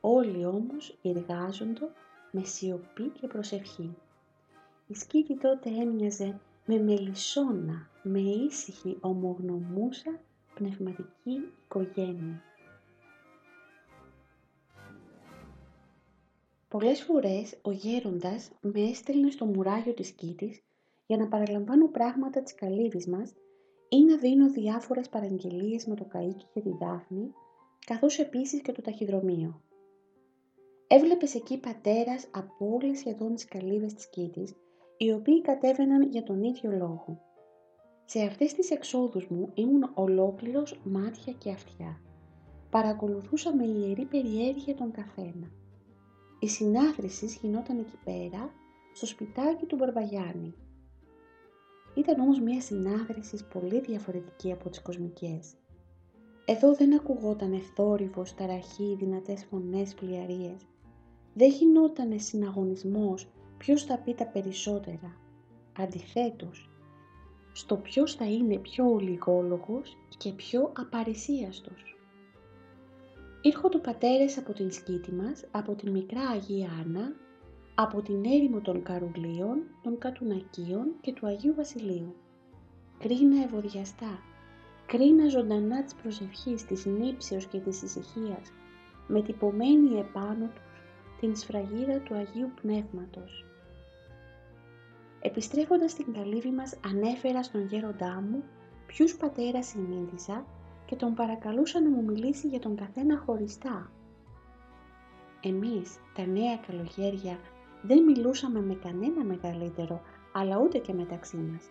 Όλοι 0.00 0.46
όμως 0.46 0.98
εργάζονται 1.02 1.88
με 2.30 2.44
σιωπή 2.44 3.08
και 3.20 3.26
προσευχή. 3.26 3.96
Η 4.86 4.94
σκήτη 4.94 5.36
τότε 5.36 5.70
έμοιαζε 5.70 6.40
με 6.66 6.78
μελισσόνα, 6.78 7.88
με 8.02 8.18
ήσυχη 8.18 8.96
ομογνωμούσα 9.00 10.20
πνευματική 10.54 11.40
οικογένεια. 11.64 12.42
Πολλές 16.68 17.02
φορές 17.02 17.58
ο 17.62 17.70
γέροντας 17.70 18.50
με 18.60 18.80
έστελνε 18.80 19.30
στο 19.30 19.44
μουράγιο 19.44 19.94
της 19.94 20.10
κήτης 20.10 20.62
για 21.06 21.16
να 21.16 21.28
παραλαμβάνω 21.28 21.88
πράγματα 21.88 22.42
της 22.42 22.54
καλύβης 22.54 23.06
μας 23.06 23.34
ή 23.88 24.04
να 24.04 24.16
δίνω 24.16 24.50
διάφορες 24.50 25.08
παραγγελίες 25.08 25.86
με 25.86 25.94
το 25.94 26.06
καΐκι 26.12 26.44
και 26.54 26.60
τη 26.60 26.70
δάφνη, 26.80 27.30
καθώς 27.86 28.18
επίσης 28.18 28.62
και 28.62 28.72
το 28.72 28.82
ταχυδρομείο. 28.82 29.62
Έβλεπες 30.86 31.34
εκεί 31.34 31.58
πατέρας 31.58 32.28
από 32.30 32.78
όλες 32.80 32.98
σχεδόν 32.98 33.34
τις 33.34 33.44
καλύβες 33.44 33.94
της 33.94 34.08
κήτης, 34.08 34.56
οι 34.96 35.12
οποίοι 35.12 35.42
κατέβαιναν 35.42 36.02
για 36.02 36.22
τον 36.22 36.42
ίδιο 36.42 36.70
λόγο. 36.70 37.20
Σε 38.04 38.22
αυτές 38.22 38.54
τις 38.54 38.70
εξόδους 38.70 39.28
μου 39.28 39.50
ήμουν 39.54 39.90
ολόκληρος 39.94 40.80
μάτια 40.84 41.32
και 41.32 41.50
αυτιά. 41.50 42.00
Παρακολουθούσα 42.70 43.54
με 43.54 43.64
ιερή 43.66 44.04
περιέργεια 44.04 44.74
τον 44.74 44.90
καθένα. 44.90 45.50
Η 46.40 46.48
συνάθρηση 46.48 47.38
γινόταν 47.42 47.78
εκεί 47.78 47.98
πέρα, 48.04 48.52
στο 48.92 49.06
σπιτάκι 49.06 49.66
του 49.66 49.76
Μπαρμπαγιάννη. 49.76 50.54
Ήταν 51.94 52.20
όμως 52.20 52.40
μια 52.40 52.60
συνάθρηση 52.60 53.48
πολύ 53.52 53.80
διαφορετική 53.80 54.52
από 54.52 54.68
τις 54.68 54.82
κοσμικές. 54.82 55.54
Εδώ 56.44 56.74
δεν 56.74 56.94
ακουγόταν 56.94 57.60
θόρυβος, 57.74 58.34
ταραχή, 58.34 58.96
δυνατές 58.98 59.44
φωνές, 59.44 59.94
πλιαρίες. 59.94 60.66
Δεν 61.34 61.50
γινόταν 61.50 62.20
συναγωνισμός 62.20 63.28
ποιος 63.58 63.84
θα 63.84 63.98
πει 63.98 64.14
τα 64.14 64.26
περισσότερα. 64.26 65.16
Αντιθέτως, 65.78 66.70
στο 67.52 67.76
ποιος 67.76 68.14
θα 68.14 68.24
είναι 68.24 68.58
πιο 68.58 68.90
ολιγόλογος 68.90 69.96
και 70.18 70.32
πιο 70.32 70.72
απαρισίαστος. 70.76 71.97
Ήρχονται 73.48 73.78
πατέρες 73.78 74.38
από 74.38 74.52
την 74.52 74.70
σκήτη 74.70 75.12
μας, 75.12 75.44
από 75.50 75.74
την 75.74 75.90
μικρά 75.90 76.28
Αγία 76.28 76.68
Άννα, 76.84 77.12
από 77.74 78.02
την 78.02 78.24
έρημο 78.24 78.60
των 78.60 78.82
Καρουλίων, 78.82 79.62
των 79.82 79.98
Κατουνακίων 79.98 80.86
και 81.00 81.12
του 81.12 81.26
Αγίου 81.26 81.54
Βασιλείου. 81.54 82.14
Κρίνα 82.98 83.42
ευωδιαστά, 83.42 84.18
κρίνα 84.86 85.28
ζωντανά 85.28 85.84
της 85.84 85.94
προσευχής, 85.94 86.64
της 86.64 86.86
νύψεως 86.86 87.46
και 87.46 87.58
της 87.58 87.82
ησυχίας, 87.82 88.52
με 89.06 89.22
τυπωμένη 89.22 89.98
επάνω 89.98 90.46
τους 90.46 90.68
την 91.20 91.36
σφραγίδα 91.36 92.00
του 92.00 92.14
Αγίου 92.14 92.50
Πνεύματος. 92.62 93.44
Επιστρέφοντας 95.20 95.90
στην 95.90 96.12
καλύβη 96.12 96.50
μας 96.50 96.76
ανέφερα 96.84 97.42
στον 97.42 97.66
γέροντά 97.66 98.24
μου 98.30 98.42
ποιους 98.86 99.16
πατέρα 99.16 99.62
συνήθισα 99.62 100.46
και 100.88 100.96
τον 100.96 101.14
παρακαλούσα 101.14 101.80
να 101.80 101.88
μου 101.88 102.02
μιλήσει 102.02 102.48
για 102.48 102.58
τον 102.58 102.76
καθένα 102.76 103.22
χωριστά. 103.26 103.90
Εμείς, 105.40 105.98
τα 106.14 106.26
νέα 106.26 106.56
καλογέρια, 106.66 107.38
δεν 107.82 108.04
μιλούσαμε 108.04 108.60
με 108.60 108.74
κανένα 108.74 109.24
μεγαλύτερο, 109.24 110.00
αλλά 110.32 110.58
ούτε 110.58 110.78
και 110.78 110.92
μεταξύ 110.92 111.36
μας. 111.36 111.64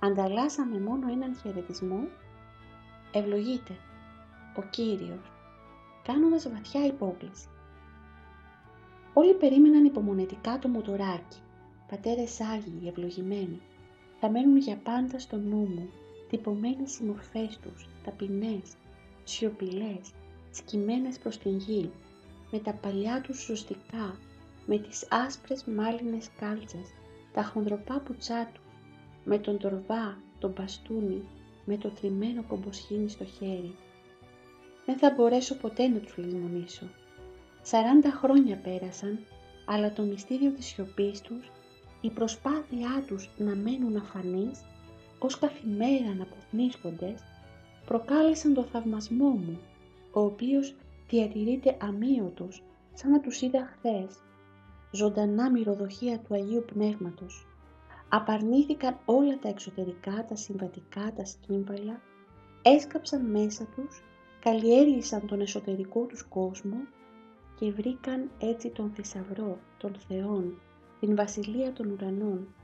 Ανταλλάσσαμε 0.00 0.80
μόνο 0.80 1.12
έναν 1.12 1.36
χαιρετισμό; 1.36 2.08
Ευλογείτε, 3.12 3.76
ο 4.56 4.62
Κύριος, 4.70 5.32
κάνοντας 6.02 6.48
βαθιά 6.48 6.86
υπόκληση. 6.86 7.48
Όλοι 9.14 9.34
περίμεναν 9.34 9.84
υπομονετικά 9.84 10.58
το 10.58 10.68
μοτοράκι. 10.68 11.38
Πατέρες 11.88 12.40
Άγιοι, 12.40 12.88
ευλογημένοι, 12.88 13.60
θα 14.20 14.30
μένουν 14.30 14.56
για 14.56 14.76
πάντα 14.76 15.18
στο 15.18 15.36
νου 15.36 15.66
μου, 15.66 15.88
τυπωμένοι 16.30 16.84
οι 17.00 17.04
μορφές 17.04 17.58
τους, 17.62 17.88
ταπεινές, 18.04 18.76
σιωπηλές, 19.24 20.12
σκυμμένες 20.50 21.18
προς 21.18 21.38
την 21.38 21.56
γη, 21.56 21.90
με 22.50 22.58
τα 22.58 22.72
παλιά 22.72 23.20
τους 23.20 23.44
ζωστικά, 23.44 24.18
με 24.66 24.78
τις 24.78 25.06
άσπρες 25.10 25.64
μάλινες 25.64 26.30
κάλτσες, 26.40 26.88
τα 27.32 27.42
χονδροπά 27.44 28.00
πουτσά 28.00 28.50
τους, 28.54 28.64
με 29.24 29.38
τον 29.38 29.58
τορβά, 29.58 30.18
τον 30.38 30.50
μπαστούνι, 30.50 31.22
με 31.64 31.76
το 31.76 31.88
τριμμένο 31.88 32.42
κομποσχήνι 32.42 33.08
στο 33.08 33.24
χέρι. 33.24 33.76
Δεν 34.86 34.98
θα 34.98 35.14
μπορέσω 35.16 35.54
ποτέ 35.54 35.88
να 35.88 35.98
τους 35.98 36.16
λησμονήσω. 36.16 36.86
Σαράντα 37.62 38.10
χρόνια 38.10 38.56
πέρασαν, 38.56 39.18
αλλά 39.66 39.92
το 39.92 40.02
μυστήριο 40.02 40.50
της 40.50 40.66
σιωπής 40.66 41.20
τους, 41.20 41.50
η 42.00 42.10
προσπάθειά 42.10 43.04
τους 43.06 43.30
να 43.36 43.54
μένουν 43.54 43.96
αφανείς, 43.96 44.60
ως 45.22 45.38
καθημέρα 45.38 46.14
να 46.14 46.22
αποθνίσκοντες, 46.22 47.22
προκάλεσαν 47.86 48.54
το 48.54 48.62
θαυμασμό 48.62 49.28
μου, 49.28 49.58
ο 50.12 50.20
οποίος 50.20 50.74
διατηρείται 51.08 51.76
αμύωτος, 51.80 52.62
σαν 52.92 53.10
να 53.10 53.20
τους 53.20 53.40
είδα 53.40 53.66
χθες, 53.72 54.22
ζωντανά 54.90 55.50
μυρωδοχεία 55.50 56.18
του 56.18 56.34
Αγίου 56.34 56.64
Πνεύματος. 56.72 57.46
Απαρνήθηκαν 58.08 58.98
όλα 59.04 59.38
τα 59.38 59.48
εξωτερικά, 59.48 60.24
τα 60.28 60.36
συμβατικά, 60.36 61.12
τα 61.16 61.24
σκύμπαλα, 61.24 62.00
έσκαψαν 62.62 63.30
μέσα 63.30 63.64
τους, 63.64 64.02
καλλιέργησαν 64.40 65.26
τον 65.26 65.40
εσωτερικό 65.40 66.04
τους 66.04 66.22
κόσμο 66.22 66.76
και 67.58 67.70
βρήκαν 67.70 68.30
έτσι 68.38 68.70
τον 68.70 68.90
θησαυρό 68.94 69.58
των 69.78 69.94
Θεών, 70.08 70.60
την 71.00 71.16
Βασιλεία 71.16 71.72
των 71.72 71.90
Ουρανών. 71.90 72.54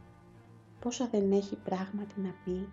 Πόσα 0.81 1.09
δεν 1.11 1.33
έχει 1.33 1.57
πράγματι 1.57 2.21
να 2.21 2.35
πει 2.45 2.69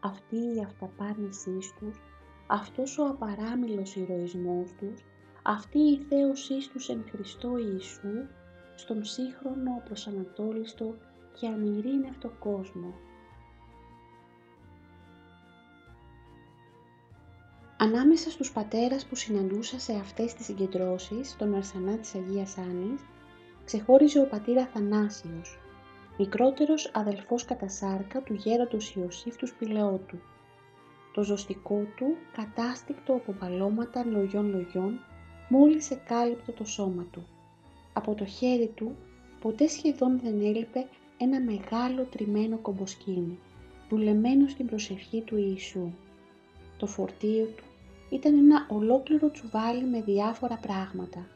αυτή 0.00 0.36
η 0.36 0.62
αυταπάρνησή 0.66 1.58
τους, 1.78 2.00
αυτός 2.46 2.98
ο 2.98 3.06
απαράμιλος 3.06 3.96
ηρωισμός 3.96 4.72
τους, 4.78 5.04
αυτή 5.42 5.78
η 5.78 6.06
θέωσή 6.08 6.70
τους 6.72 6.88
εν 6.88 7.04
Χριστώ 7.10 7.56
Ιησού, 7.56 8.26
στον 8.74 9.04
σύγχρονο 9.04 9.82
προσανατόλιστο 9.84 10.96
και 11.40 11.46
αμυρίνευτο 11.46 12.32
κόσμο. 12.38 12.94
Ανάμεσα 17.76 18.30
στους 18.30 18.52
πατέρας 18.52 19.06
που 19.06 19.14
συναντούσα 19.14 19.78
σε 19.78 19.92
αυτές 19.92 20.34
τις 20.34 20.44
συγκεντρώσεις, 20.44 21.30
στον 21.30 21.54
Αρσανά 21.54 21.98
της 21.98 22.14
Αγίας 22.14 22.58
Άνης, 22.58 23.00
ξεχώριζε 23.64 24.20
ο 24.20 24.26
πατήρ 24.26 24.58
Αθανάσιος, 24.58 25.58
μικρότερος 26.18 26.90
αδελφός 26.94 27.44
κατά 27.44 27.68
σάρκα 27.68 28.22
του 28.22 28.34
γέροντος 28.34 28.94
Ιωσήφ 28.94 29.36
του 29.36 29.46
Σπηλαιότου. 29.46 30.18
Το 31.14 31.22
ζωστικό 31.22 31.86
του, 31.96 32.16
κατάστηκτο 32.32 33.12
από 33.14 33.32
παλώματα 33.32 34.04
λογιών 34.04 34.50
λογιών, 34.50 35.00
μόλις 35.48 35.90
εκάλυπτο 35.90 36.52
το 36.52 36.64
σώμα 36.64 37.06
του. 37.10 37.26
Από 37.92 38.14
το 38.14 38.24
χέρι 38.24 38.70
του 38.74 38.96
ποτέ 39.40 39.66
σχεδόν 39.68 40.20
δεν 40.22 40.40
έλειπε 40.40 40.86
ένα 41.18 41.40
μεγάλο 41.40 42.02
τριμμένο 42.02 42.58
κομποσκίνη, 42.58 43.38
δουλεμένο 43.88 44.48
στην 44.48 44.66
προσευχή 44.66 45.20
του 45.20 45.36
Ιησού. 45.36 45.92
Το 46.78 46.86
φορτίο 46.86 47.44
του 47.44 47.64
ήταν 48.10 48.38
ένα 48.38 48.66
ολόκληρο 48.70 49.30
τσουβάλι 49.30 49.84
με 49.84 50.00
διάφορα 50.00 50.56
πράγματα. 50.56 51.26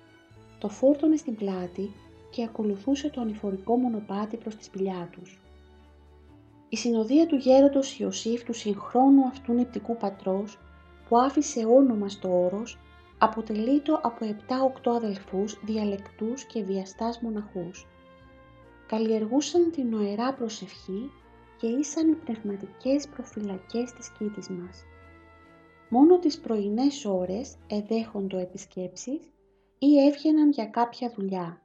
Το 0.59 0.69
φόρτωνε 0.69 1.17
στην 1.17 1.35
πλάτη 1.35 1.91
και 2.31 2.45
ακολουθούσε 2.45 3.11
το 3.11 3.21
ανηφορικό 3.21 3.77
μονοπάτι 3.77 4.37
προς 4.37 4.57
τη 4.57 4.65
σπηλιά 4.65 5.09
τους. 5.13 5.41
Η 6.69 6.77
συνοδεία 6.77 7.27
του 7.27 7.37
γέροντος 7.37 7.99
Ιωσήφ 7.99 8.45
του 8.45 8.53
συγχρόνου 8.53 9.27
αυτού 9.27 9.53
νηπτικού 9.53 9.97
πατρός 9.97 10.59
που 11.09 11.19
άφησε 11.19 11.65
όνομα 11.65 12.09
στο 12.09 12.45
όρος 12.45 12.79
αποτελείτο 13.19 14.01
από 14.03 14.37
7-8 14.85 14.91
αδελφούς, 14.97 15.61
διαλεκτούς 15.65 16.45
και 16.45 16.63
βιαστάς 16.63 17.21
μοναχούς. 17.21 17.87
Καλλιεργούσαν 18.87 19.71
την 19.71 19.89
νοερά 19.89 20.35
προσευχή 20.35 21.11
και 21.57 21.67
ήσαν 21.67 22.09
οι 22.09 22.15
πνευματικές 22.15 23.09
προφυλακές 23.09 23.93
της 23.93 24.11
κήτης 24.19 24.49
μας. 24.49 24.85
Μόνο 25.89 26.19
τις 26.19 26.39
πρωινές 26.39 27.05
ώρες 27.05 27.57
εδέχοντο 27.67 28.39
επισκέψεις 28.39 29.21
ή 29.79 30.07
έβγαιναν 30.07 30.51
για 30.51 30.67
κάποια 30.67 31.13
δουλειά. 31.17 31.63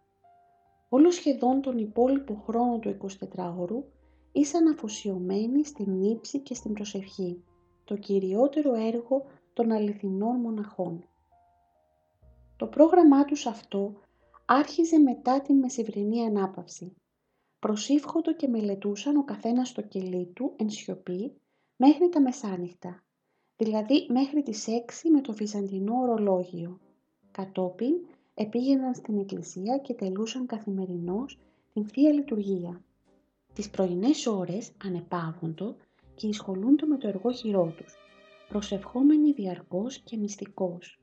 Όλος 0.96 1.16
σχεδόν 1.16 1.62
τον 1.62 1.78
υπόλοιπο 1.78 2.44
χρόνο 2.46 2.80
του 2.80 2.98
24ωρου 3.36 3.84
ήσαν 4.32 4.68
αφοσιωμένοι 4.68 5.66
στην 5.66 6.04
ύψη 6.04 6.40
και 6.40 6.54
στην 6.54 6.74
προσευχή, 6.74 7.44
το 7.84 7.96
κυριότερο 7.96 8.74
έργο 8.74 9.26
των 9.54 9.72
αληθινών 9.72 10.36
μοναχών. 10.36 11.08
Το 12.58 12.68
πρόγραμμά 12.68 13.26
τους 13.26 13.46
αυτό 13.46 13.94
άρχιζε 14.46 14.98
μετά 14.98 15.42
την 15.42 15.58
μεσημβρινή 15.58 16.26
ανάπαυση. 16.26 16.94
Προσήφχοντο 17.60 18.36
και 18.36 18.48
μελετούσαν 18.48 19.18
ο 19.18 19.24
καθένας 19.24 19.70
στο 19.70 19.82
κελί 19.82 20.26
του 20.26 20.54
εν 20.56 20.70
σιωπή 20.70 21.34
μέχρι 21.76 22.10
τα 22.10 22.22
μεσάνυχτα, 22.22 23.04
δηλαδή 23.58 24.08
μέχρι 24.10 24.44
τις 24.44 24.66
6 24.68 25.10
με 25.12 25.22
το 25.22 25.34
βυζαντινό 25.34 25.96
ορολόγιο. 25.96 26.80
Κατόπιν 27.32 27.94
επήγαιναν 28.34 28.94
στην 28.94 29.18
εκκλησία 29.18 29.78
και 29.78 29.94
τελούσαν 29.94 30.46
καθημερινώς 30.46 31.40
την 31.74 31.86
Θεία 31.86 32.14
Λειτουργία. 32.14 32.84
Τις 33.54 33.70
πρωινές 33.70 34.28
ώρες 34.28 34.72
ανεπάβοντο 34.84 35.76
και 36.16 36.28
εισχολούνται 36.28 36.86
με 36.86 36.98
το 36.98 37.08
εργό 37.08 37.32
τους, 37.78 37.96
προσευχόμενοι 38.50 39.32
διαρκώς 39.32 39.98
και 39.98 40.18
μυστικώς. 40.18 41.00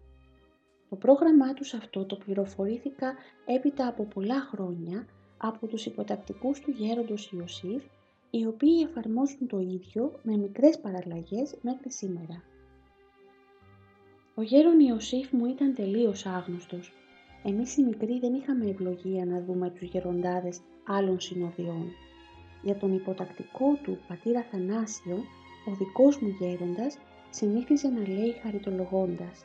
Το 0.88 0.96
πρόγραμμά 0.96 1.52
τους 1.54 1.74
αυτό 1.74 2.04
το 2.04 2.16
πληροφορήθηκα 2.16 3.14
έπειτα 3.46 3.86
από 3.88 4.04
πολλά 4.04 4.40
χρόνια 4.40 5.06
από 5.36 5.66
τους 5.66 5.86
υποτακτικούς 5.86 6.60
του 6.60 6.70
γέροντος 6.70 7.32
Ιωσήφ, 7.32 7.82
οι 8.30 8.46
οποίοι 8.46 8.86
εφαρμόζουν 8.88 9.46
το 9.46 9.58
ίδιο 9.58 10.20
με 10.22 10.36
μικρές 10.36 10.80
παραλλαγές 10.80 11.58
μέχρι 11.62 11.92
σήμερα. 11.92 12.42
Ο 14.34 14.42
γέρον 14.42 14.80
Ιωσήφ 14.80 15.32
μου 15.32 15.46
ήταν 15.46 15.74
τελείως 15.74 16.26
άγνωστος. 16.26 16.92
Εμείς 17.44 17.76
οι 17.76 17.82
μικροί 17.82 18.18
δεν 18.18 18.34
είχαμε 18.34 18.66
ευλογία 18.66 19.24
να 19.24 19.40
δούμε 19.40 19.70
τους 19.70 19.88
γεροντάδες 19.88 20.60
άλλων 20.86 21.20
συνοδειών. 21.20 21.92
Για 22.62 22.76
τον 22.76 22.94
υποτακτικό 22.94 23.78
του 23.82 23.98
πατήρα 24.08 24.42
Θανάσιο, 24.50 25.16
ο 25.66 25.74
δικός 25.78 26.18
μου 26.18 26.28
γέροντας 26.28 26.98
συνήθιζε 27.30 27.88
να 27.88 28.08
λέει 28.08 28.32
χαριτολογώντας 28.42 29.44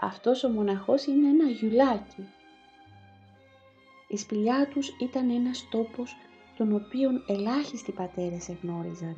«Αυτός 0.00 0.44
ο 0.44 0.48
μοναχός 0.48 1.06
είναι 1.06 1.28
ένα 1.28 1.44
γιουλάκι». 1.50 2.24
Η 4.08 4.16
σπηλιά 4.16 4.68
τους 4.72 4.88
ήταν 5.00 5.30
ένας 5.30 5.68
τόπος 5.70 6.16
τον 6.56 6.74
οποίον 6.74 7.24
ελάχιστοι 7.28 7.92
πατέρες 7.92 8.48
εγνώριζαν. 8.48 9.16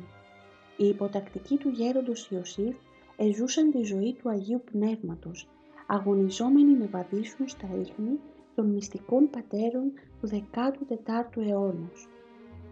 Οι 0.77 0.87
υποτακτικοί 0.87 1.57
του 1.57 1.69
γέροντος 1.69 2.29
Ιωσήφ 2.31 2.75
εζούσαν 3.17 3.71
τη 3.71 3.83
ζωή 3.83 4.13
του 4.13 4.29
Αγίου 4.29 4.63
Πνεύματος, 4.71 5.47
αγωνιζόμενοι 5.87 6.73
να 6.73 6.87
βαδίσουν 6.87 7.47
στα 7.47 7.67
ίχνη 7.81 8.19
των 8.55 8.69
μυστικών 8.69 9.29
πατέρων 9.29 9.91
του 10.21 10.29
14ου 10.29 11.47
αιώνα. 11.47 11.89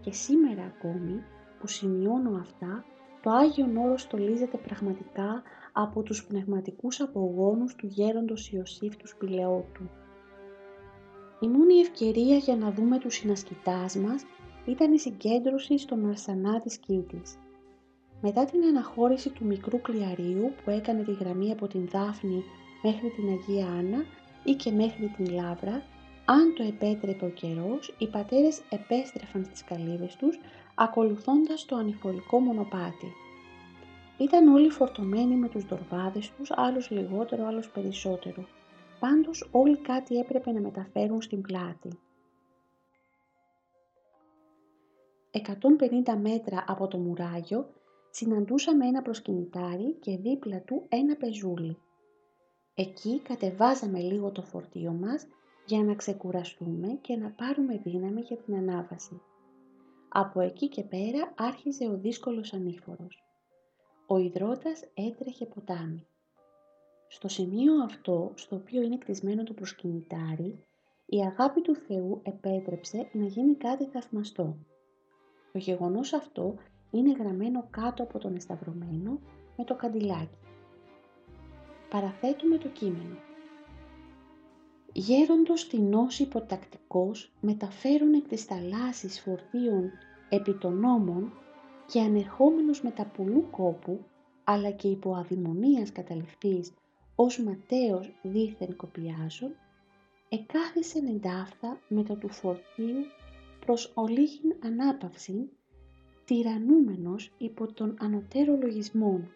Και 0.02 0.12
σήμερα 0.12 0.64
ακόμη 0.64 1.24
που 1.60 1.68
σημειώνω 1.68 2.38
αυτά, 2.38 2.86
το 3.22 3.30
Άγιον 3.30 3.78
Όρος 3.78 4.02
στολίζεται 4.02 4.58
πραγματικά 4.58 5.44
από 5.74 6.04
τους 6.04 6.26
πνευματικούς 6.26 7.02
απογόνους 7.02 7.76
του 7.76 7.88
γέροντος 7.88 8.52
Ιωσήφ 8.52 8.98
του 8.98 9.08
Σπηλαιότου. 9.08 9.90
Η 11.40 11.48
μόνη 11.48 11.74
ευκαιρία 11.74 12.38
για 12.38 12.56
να 12.56 12.72
δούμε 12.72 12.98
τους 13.00 13.14
συνασκητάς 13.14 13.96
μας 13.96 14.26
ήταν 14.66 14.94
η 14.94 15.00
συγκέντρωση 15.00 15.78
στον 15.78 16.10
Αρσανά 16.10 16.60
της 16.60 16.78
Κίτης. 16.78 17.38
Μετά 18.22 18.46
την 18.46 18.64
αναχώρηση 18.64 19.30
του 19.30 19.46
μικρού 19.46 19.82
κλιαρίου 19.82 20.52
που 20.64 20.70
έκανε 20.70 21.04
τη 21.04 21.12
γραμμή 21.12 21.52
από 21.52 21.68
την 21.68 21.88
Δάφνη 21.88 22.44
μέχρι 22.84 23.10
την 23.10 23.30
Αγία 23.30 23.68
Άννα 23.68 24.06
ή 24.44 24.54
και 24.54 24.72
μέχρι 24.72 25.08
την 25.08 25.34
Λάβρα, 25.34 25.84
αν 26.26 26.54
το 26.56 26.64
επέτρεπε 26.64 27.26
ο 27.26 27.30
καιρός, 27.30 27.96
οι 27.98 28.08
πατέρες 28.08 28.62
επέστρεφαν 28.70 29.46
στις 29.46 29.64
καλύβες 29.64 30.16
τους, 30.16 30.40
ακολουθώντας 30.76 31.66
το 31.66 31.76
ανηφορικό 31.76 32.40
μονοπάτι. 32.40 33.14
Ήταν 34.18 34.48
όλοι 34.48 34.70
φορτωμένοι 34.70 35.36
με 35.36 35.50
τους 35.50 35.66
δορβάδες 35.66 36.32
τους, 36.32 36.52
άλλος 36.52 36.90
λιγότερο, 36.90 37.46
άλλος 37.46 37.70
περισσότερο. 37.70 38.46
Πάντως 39.00 39.50
όλοι 39.52 39.78
κάτι 39.78 40.18
έπρεπε 40.18 40.52
να 40.52 40.60
μεταφέρουν 40.60 41.22
στην 41.22 41.42
πλάτη. 41.42 42.00
150 45.32 46.16
μέτρα 46.22 46.64
από 46.68 46.88
το 46.88 46.98
μουράγιο 46.98 47.70
συναντούσαμε 48.10 48.88
ένα 48.88 49.02
προσκυνητάρι 49.02 49.94
και 50.00 50.18
δίπλα 50.18 50.62
του 50.62 50.86
ένα 50.90 51.16
πεζούλι. 51.16 51.78
Εκεί 52.76 53.20
κατεβάζαμε 53.20 54.00
λίγο 54.00 54.32
το 54.32 54.42
φορτίο 54.42 54.92
μας 54.92 55.28
για 55.66 55.84
να 55.84 55.96
ξεκουραστούμε 55.96 56.88
και 57.02 57.16
να 57.16 57.30
πάρουμε 57.30 57.78
δύναμη 57.78 58.22
για 58.22 58.38
την 58.38 58.56
ανάβαση. 58.56 59.22
Από 60.10 60.40
εκεί 60.40 60.70
και 60.70 60.84
πέρα 60.84 61.34
άρχιζε 61.38 61.88
ο 61.88 61.98
δύσκολος 61.98 62.54
ανήφορος. 62.54 63.24
Ο 64.08 64.18
υδρότας 64.18 64.84
έτρεχε 64.94 65.46
ποτάμι. 65.46 66.08
Στο 67.08 67.28
σημείο 67.28 67.74
αυτό, 67.84 68.32
στο 68.36 68.56
οποίο 68.56 68.82
είναι 68.82 68.98
κτισμένο 68.98 69.44
το 69.44 69.54
προσκυνητάρι, 69.54 70.64
η 71.06 71.20
αγάπη 71.20 71.62
του 71.62 71.76
Θεού 71.76 72.22
επέτρεψε 72.24 73.10
να 73.14 73.26
γίνει 73.26 73.56
κάτι 73.56 73.86
θαυμαστό. 73.86 74.58
Το 75.52 75.58
γεγονός 75.58 76.14
αυτό 76.14 76.56
είναι 76.92 77.12
γραμμένο 77.12 77.68
κάτω 77.70 78.04
από 78.04 78.18
τον 78.18 78.36
εσταυρωμένο 78.36 79.20
με 79.58 79.64
το 79.64 79.76
καντιλάκι. 79.76 80.43
Παραθέτουμε 81.94 82.58
το 82.58 82.68
κείμενο. 82.68 83.18
Γέροντος 84.94 85.68
τεινός 85.68 86.20
υποτακτικός 86.20 87.32
μεταφέρουν 87.40 88.14
εκ 88.14 88.28
της 88.28 88.44
θαλάσσης 88.44 89.22
φορτίων 89.22 89.92
επί 90.30 90.54
των 90.54 90.80
νόμων 90.80 91.34
και 91.88 92.02
ανερχόμενος 92.02 92.82
με 92.82 92.92
τα 92.92 93.06
πουλού 93.06 93.48
κόπου, 93.52 94.00
αλλά 94.44 94.72
και 94.72 94.88
υπό 94.88 95.16
αδημονίας 95.16 95.92
καταληφθείς 95.92 96.74
ως 97.16 97.40
ματέος 97.44 98.14
δίθεν 98.22 98.76
κοπιάζων, 98.76 99.56
εκάθισεν 100.30 101.06
εντάφθα 101.06 101.80
μετά 101.88 102.18
του 102.18 102.30
φορτίου 102.30 103.06
προς 103.66 103.92
ολίγην 103.94 104.56
ανάπαυση 104.64 105.50
τυραννούμενος 106.26 107.32
υπό 107.38 107.74
τον 107.74 107.96
ανωτέρω 108.00 108.58
λογισμόν, 108.62 109.32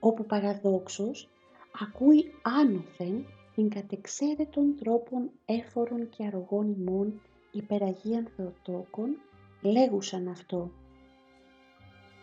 όπου 0.00 0.24
παραδόξως 0.26 1.30
ακούει 1.72 2.32
άνωθεν 2.42 3.26
την 3.54 3.68
κατεξαίρετων 3.68 4.76
τρόπων 4.76 5.30
έφορων 5.44 6.08
και 6.08 6.24
αργών 6.24 6.76
ημών 6.78 7.20
υπεραγίαν 7.52 8.28
Θεοτόκων, 8.36 9.16
λέγουσαν 9.62 10.28
αυτό. 10.28 10.70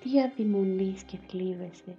Τι 0.04 0.22
αδειμονείς 0.22 1.04
και 1.04 1.18
θλίβεσαι, 1.28 1.98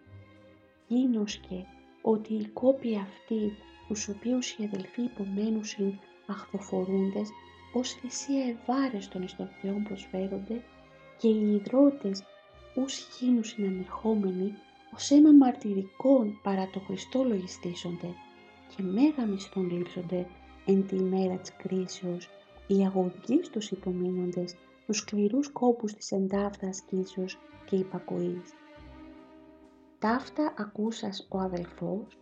γίνοσκε 0.86 1.66
ότι 2.02 2.34
οι 2.34 2.48
κόποι 2.48 2.96
αυτοί, 2.96 3.52
τους 3.88 4.08
οποίους 4.08 4.50
οι 4.50 4.64
αδελφοί 4.64 5.02
υπομένουσιν 5.02 5.92
αχθοφορούντες, 6.26 7.28
ως 7.72 7.92
θυσία 7.92 8.44
ευάρεστον 8.44 9.22
εις 9.22 9.36
των 9.36 9.48
Θεών 9.60 9.82
προσφέρονται 9.82 10.62
και 11.18 11.28
οι 11.28 11.54
υδρότες 11.54 12.22
ους 12.74 13.18
γίνους 13.18 13.48
συνανερχόμενοι 13.48 14.54
ως 14.94 15.10
αίμα 15.10 15.32
μαρτυρικών 15.32 16.40
παρά 16.42 16.70
το 16.72 16.80
Χριστό 16.80 17.24
λογιστήσονται 17.24 18.14
και 18.76 18.82
μέγα 18.82 19.26
μισθών 19.26 19.70
λείψονται 19.70 20.26
εν 20.66 20.86
τη 20.86 20.96
ημέρα 20.96 21.36
της 21.36 21.52
κρίσεως 21.56 22.28
οι 22.66 22.84
αγωγείς 22.84 23.48
τους 23.50 23.70
υπομείνοντες 23.70 24.54
τους 24.86 24.96
σκληρούς 24.96 25.48
κόπους 25.48 25.94
της 25.94 26.12
εντάφτας 26.12 26.68
ασκήσεως 26.68 27.38
και 27.66 27.76
υπακοής. 27.76 28.52
Ταύτα 29.98 30.54
ακούσας 30.58 31.26
ο 31.30 31.38
αδελφός 31.38 32.18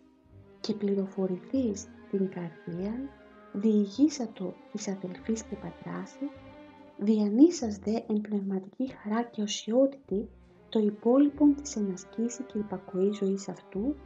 και 0.60 0.74
πληροφορηθείς 0.74 1.88
την 2.10 2.28
καρδία 2.30 3.08
διηγήσατο 3.52 4.54
της 4.72 4.88
αδελφής 4.88 5.42
και 5.42 5.56
πατράσης 5.56 6.28
διανύσας 6.98 7.76
δε 7.76 8.00
εν 8.08 8.20
πνευματική 8.20 8.86
χαρά 8.88 9.22
και 9.22 9.42
οσιότητη 9.42 10.28
το 10.76 10.82
υπόλοιπο 10.82 11.54
της 11.62 11.76
ενασκήση 11.76 12.42
και 12.42 12.58
υπακοής 12.58 13.16
ζωής 13.16 13.48
αυτού, 13.48 13.96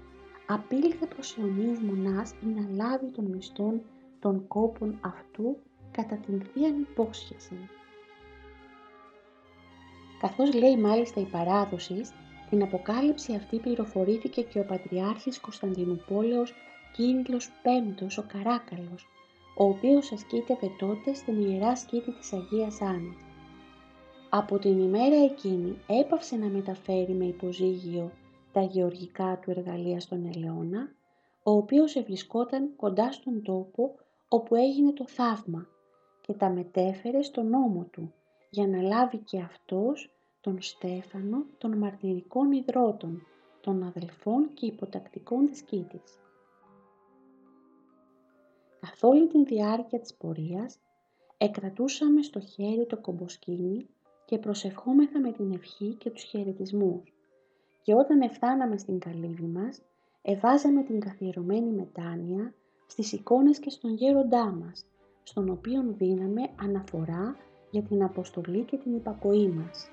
απήλθε 0.46 1.06
προς 1.06 1.38
αιωνίους 1.38 1.78
μονάς 1.78 2.30
ή 2.30 2.46
να 2.46 2.85
λάβει 2.85 3.06
των 3.06 3.24
μισθών 3.24 3.80
των 4.20 4.46
κόπων 4.46 4.98
αυτού 5.00 5.56
κατά 5.90 6.16
την 6.16 6.42
θείαν 6.42 6.80
υπόσχεση. 6.80 7.68
Καθώς 10.20 10.54
λέει 10.54 10.76
μάλιστα 10.76 11.20
η 11.20 11.24
παράδοσης, 11.24 12.12
την 12.50 12.62
αποκάλυψη 12.62 13.35
αυτή 13.35 13.59
πληροφορήθηκε 13.59 14.42
και 14.42 14.59
ο 14.59 14.64
Πατριάρχης 14.64 15.40
Κωνσταντινούπολεως 15.40 16.54
Κύριλλος 16.92 17.50
Πέμπτος 17.62 18.18
ο 18.18 18.24
Καράκαλος, 18.33 19.09
ο 19.56 19.64
οποίος 19.64 20.12
ασκήτευε 20.12 20.70
τότε 20.78 21.14
στην 21.14 21.40
Ιερά 21.40 21.76
Σκήτη 21.76 22.12
της 22.12 22.33
Αγίας 22.33 22.80
Άννας. 22.80 23.30
Από 24.33 24.59
την 24.59 24.79
ημέρα 24.79 25.16
εκείνη 25.25 25.79
έπαυσε 25.87 26.37
να 26.37 26.47
μεταφέρει 26.47 27.12
με 27.12 27.25
υποζύγιο 27.25 28.11
τα 28.53 28.61
γεωργικά 28.61 29.38
του 29.43 29.51
εργαλεία 29.51 30.01
στον 30.01 30.27
Ελαιώνα, 30.27 30.93
ο 31.43 31.51
οποίος 31.53 31.97
ευρισκόταν 31.97 32.77
κοντά 32.77 33.12
στον 33.12 33.43
τόπο 33.43 33.95
όπου 34.29 34.55
έγινε 34.55 34.93
το 34.93 35.07
θαύμα 35.07 35.66
και 36.21 36.33
τα 36.33 36.51
μετέφερε 36.51 37.23
στον 37.23 37.49
νόμο 37.49 37.85
του 37.85 38.12
για 38.51 38.66
να 38.66 38.83
λάβει 38.83 39.19
και 39.19 39.40
αυτός 39.40 40.11
τον 40.40 40.62
Στέφανο 40.62 41.45
των 41.59 41.79
μαρτυρικών 41.79 42.53
ιδρώτων, 42.53 43.27
των 43.61 43.83
αδελφών 43.83 44.51
και 44.55 44.66
υποτακτικών 44.66 45.47
της 45.47 45.62
Κίτης. 45.62 46.19
Καθ' 48.81 49.05
όλη 49.05 49.27
την 49.27 49.45
διάρκεια 49.45 50.01
της 50.01 50.14
πορείας 50.14 50.79
εκρατούσαμε 51.38 52.23
στο 52.23 52.40
χέρι 52.40 52.87
το 52.87 52.97
κομποσκίνι 52.97 53.88
και 54.31 54.38
προσευχόμεθα 54.38 55.21
με 55.21 55.33
την 55.33 55.53
ευχή 55.53 55.95
και 55.95 56.11
τους 56.11 56.23
χαιρετισμούς. 56.23 57.12
Και 57.83 57.95
όταν 57.95 58.21
εφτάναμε 58.21 58.79
στην 58.79 58.99
καλύβη 58.99 59.47
μας, 59.47 59.83
εβάζαμε 60.23 60.83
την 60.83 61.01
καθιερωμένη 61.01 61.71
μετάνοια 61.71 62.55
στις 62.87 63.12
εικόνες 63.12 63.59
και 63.59 63.71
στον 63.71 63.95
γέροντά 63.95 64.45
μας, 64.51 64.87
στον 65.23 65.49
οποίον 65.49 65.97
δίναμε 65.97 66.43
αναφορά 66.62 67.37
για 67.71 67.83
την 67.83 68.03
αποστολή 68.03 68.62
και 68.62 68.77
την 68.77 68.95
υπακοή 68.95 69.49
μας. 69.49 69.88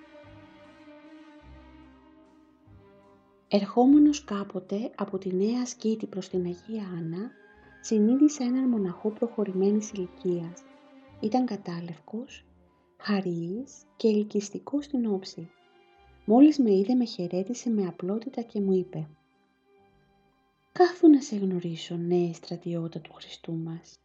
Ερχόμενος 3.47 4.23
κάποτε 4.23 4.91
από 4.95 5.17
τη 5.17 5.35
Νέα 5.35 5.61
Ασκήτη 5.61 6.05
προς 6.05 6.29
την 6.29 6.45
Αγία 6.45 6.87
Άννα, 6.97 7.31
συνείδησα 7.81 8.43
έναν 8.43 8.69
μοναχό 8.69 9.09
προχωρημένης 9.09 9.91
ηλικίας. 9.91 10.63
Ήταν 11.19 11.45
κατάλευκος, 11.45 12.46
χαρίης 12.97 13.85
και 13.97 14.07
ελκυστικός 14.07 14.85
στην 14.85 15.05
όψη. 15.05 15.49
Μόλις 16.25 16.59
με 16.59 16.71
είδε 16.71 16.93
με 16.93 17.05
χαιρέτησε 17.05 17.69
με 17.69 17.87
απλότητα 17.87 18.41
και 18.41 18.61
μου 18.61 18.73
είπε 18.73 19.07
«Κάθου 20.71 21.09
να 21.09 21.21
σε 21.21 21.35
γνωρίσω, 21.35 21.95
νέε 21.95 22.33
στρατιώτα 22.33 22.99
του 22.99 23.13
Χριστού 23.13 23.53
μας». 23.53 23.99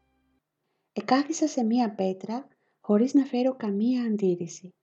Εκάθισα 0.93 1.47
σε 1.47 1.65
μία 1.65 1.95
πέτρα 1.95 2.49
χωρίς 2.81 3.15
να 3.15 3.25
φέρω 3.25 3.57
καμία 3.57 4.03
αντίρρηση. 4.03 4.75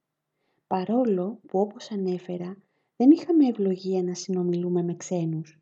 Παρόλο 0.67 1.39
που 1.47 1.59
όπως 1.59 1.91
ανέφερα 1.91 2.57
δεν 2.97 3.11
είχαμε 3.11 3.47
ευλογία 3.47 4.03
να 4.03 4.13
συνομιλούμε 4.13 4.83
με 4.83 4.95
ξένους. 4.95 5.59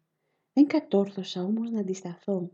Δεν 0.53 0.67
κατόρθωσα 0.67 1.43
όμως 1.43 1.69
να 1.69 1.79
αντισταθώ. 1.79 2.51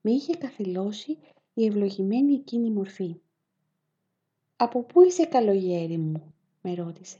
Με 0.00 0.10
είχε 0.10 0.36
καθυλώσει 0.36 1.18
η 1.54 1.64
ευλογημένη 1.66 2.34
εκείνη 2.34 2.70
μορφή. 2.70 3.20
«Από 4.60 4.82
πού 4.82 5.02
είσαι 5.02 5.24
καλογέρι 5.24 5.98
μου» 5.98 6.34
με 6.62 6.74
ρώτησε. 6.74 7.18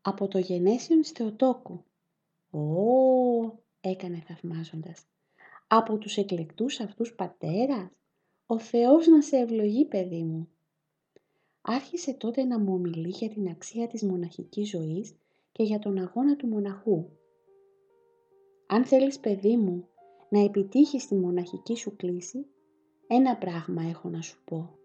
«Από 0.00 0.28
το 0.28 0.38
γενέσιον 0.38 1.04
Θεοτόκου». 1.04 1.84
«Ω» 2.50 3.58
έκανε 3.80 4.22
θαυμάζοντας. 4.26 5.06
«Από 5.66 5.98
τους 5.98 6.16
εκλεκτούς 6.16 6.80
αυτούς 6.80 7.14
πατέρας» 7.14 7.90
«Ο 8.46 8.58
Θεός 8.58 9.06
να 9.06 9.22
σε 9.22 9.36
ευλογεί, 9.36 9.84
παιδί 9.84 10.22
μου». 10.22 10.48
Άρχισε 11.60 12.12
τότε 12.12 12.44
να 12.44 12.58
μου 12.58 12.72
ομιλεί 12.72 13.08
για 13.08 13.28
την 13.28 13.48
αξία 13.48 13.86
της 13.88 14.02
μοναχικής 14.02 14.68
ζωής 14.68 15.14
και 15.52 15.62
για 15.62 15.78
τον 15.78 15.98
αγώνα 15.98 16.36
του 16.36 16.46
μοναχού. 16.46 17.08
Αν 18.66 18.84
θέλεις, 18.84 19.18
παιδί 19.18 19.56
μου, 19.56 19.88
να 20.28 20.40
επιτύχεις 20.40 21.06
τη 21.06 21.14
μοναχική 21.14 21.76
σου 21.76 21.96
κλίση, 21.96 22.46
ένα 23.06 23.36
πράγμα 23.36 23.82
έχω 23.82 24.08
να 24.08 24.20
σου 24.20 24.42
πω. 24.44 24.77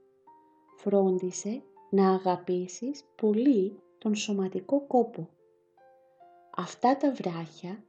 Φρόντισε 0.83 1.63
να 1.89 2.13
αγαπήσεις 2.13 3.03
πολύ 3.15 3.79
τον 3.97 4.15
σωματικό 4.15 4.87
κόπο. 4.87 5.29
Αυτά 6.55 6.97
τα 6.97 7.11
βράχια, 7.11 7.83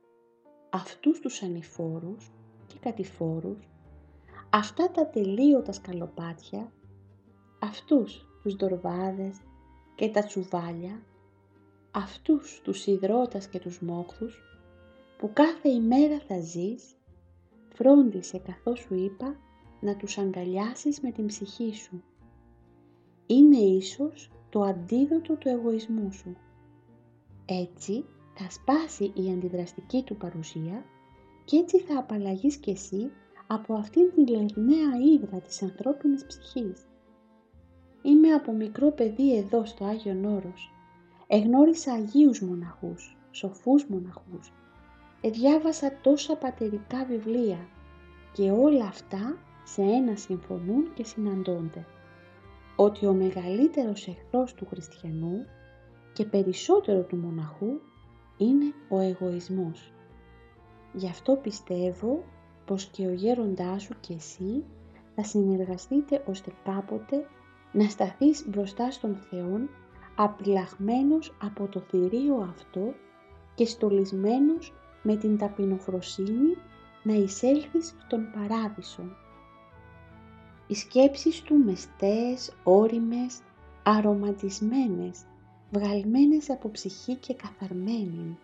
αυτούς 0.70 1.20
τους 1.20 1.42
ανηφόρους 1.42 2.32
και 2.66 2.74
κατηφόρους, 2.80 3.68
αυτά 4.50 4.90
τα 4.90 5.06
τελείωτα 5.06 5.72
σκαλοπάτια, 5.72 6.72
αυτούς 7.60 8.26
τους 8.42 8.56
δορβάδες 8.56 9.40
και 9.94 10.08
τα 10.08 10.24
τσουβάλια, 10.24 11.02
αυτούς 11.90 12.60
τους 12.64 12.86
υδρότας 12.86 13.48
και 13.48 13.58
τους 13.58 13.80
μόχθους 13.80 14.42
που 15.18 15.30
κάθε 15.32 15.68
ημέρα 15.68 16.18
θα 16.28 16.40
ζεις, 16.40 16.96
φρόντισε 17.74 18.38
καθώς 18.38 18.78
σου 18.78 18.94
είπα 18.94 19.36
να 19.80 19.96
τους 19.96 20.18
αγκαλιάσεις 20.18 21.00
με 21.00 21.10
την 21.10 21.26
ψυχή 21.26 21.74
σου. 21.74 22.02
Είναι 23.26 23.56
ίσως 23.56 24.30
το 24.50 24.60
αντίδοτο 24.62 25.34
του 25.34 25.48
εγωισμού 25.48 26.12
σου. 26.12 26.36
Έτσι 27.44 28.04
θα 28.34 28.50
σπάσει 28.50 29.12
η 29.14 29.30
αντιδραστική 29.32 30.02
του 30.02 30.16
παρουσία 30.16 30.84
και 31.44 31.56
έτσι 31.56 31.80
θα 31.80 31.98
απαλλαγείς 31.98 32.56
κι 32.56 32.70
εσύ 32.70 33.10
από 33.46 33.74
αυτήν 33.74 34.10
την 34.14 34.26
λερναία 34.28 34.98
ύδρα 35.14 35.40
της 35.40 35.62
ανθρώπινης 35.62 36.26
ψυχής. 36.26 36.86
Είμαι 38.02 38.32
από 38.32 38.52
μικρό 38.52 38.90
παιδί 38.90 39.36
εδώ 39.36 39.64
στο 39.64 39.84
Άγιον 39.84 40.24
Όρος. 40.24 40.70
Εγνώρισα 41.26 41.92
Αγίους 41.92 42.40
μοναχούς, 42.40 43.16
σοφούς 43.30 43.84
μοναχούς. 43.84 44.52
Εδιάβασα 45.20 45.98
τόσα 46.02 46.36
πατερικά 46.36 47.04
βιβλία 47.04 47.68
και 48.32 48.50
όλα 48.50 48.84
αυτά 48.84 49.38
σε 49.64 49.82
ένα 49.82 50.16
συμφωνούν 50.16 50.92
και 50.94 51.04
συναντώνται. 51.04 51.86
Ότι 52.76 53.06
ο 53.06 53.12
μεγαλύτερος 53.12 54.08
εχθρός 54.08 54.54
του 54.54 54.66
χριστιανού 54.66 55.46
και 56.12 56.24
περισσότερο 56.24 57.02
του 57.02 57.16
μοναχού 57.16 57.80
είναι 58.36 58.72
ο 58.88 59.00
εγωισμός. 59.00 59.92
Γι' 60.92 61.08
αυτό 61.08 61.36
πιστεύω 61.36 62.24
πως 62.64 62.84
και 62.84 63.06
ο 63.06 63.12
γέροντάς 63.12 63.82
σου 63.82 63.94
και 64.00 64.14
εσύ 64.14 64.64
θα 65.14 65.22
συνεργαστείτε 65.22 66.24
ώστε 66.26 66.52
κάποτε 66.64 67.26
να 67.72 67.88
σταθείς 67.88 68.48
μπροστά 68.48 68.90
στον 68.90 69.16
Θεόν 69.16 69.68
απειλαγμένος 70.16 71.36
από 71.42 71.66
το 71.66 71.80
θηρίο 71.80 72.36
αυτό 72.36 72.94
και 73.54 73.66
στολισμένος 73.66 74.72
με 75.02 75.16
την 75.16 75.38
ταπεινοφροσύνη 75.38 76.56
να 77.02 77.14
εισέλθεις 77.14 77.94
στον 78.06 78.26
παράδεισο. 78.34 79.02
Οι 80.66 80.74
σκέψεις 80.74 81.42
του 81.42 81.54
μεστές, 81.54 82.52
όριμες, 82.64 83.40
αρωματισμένες, 83.82 85.24
βγαλμένες 85.72 86.50
από 86.50 86.70
ψυχή 86.70 87.14
και 87.14 87.34
καθαρμένη. 87.34 88.38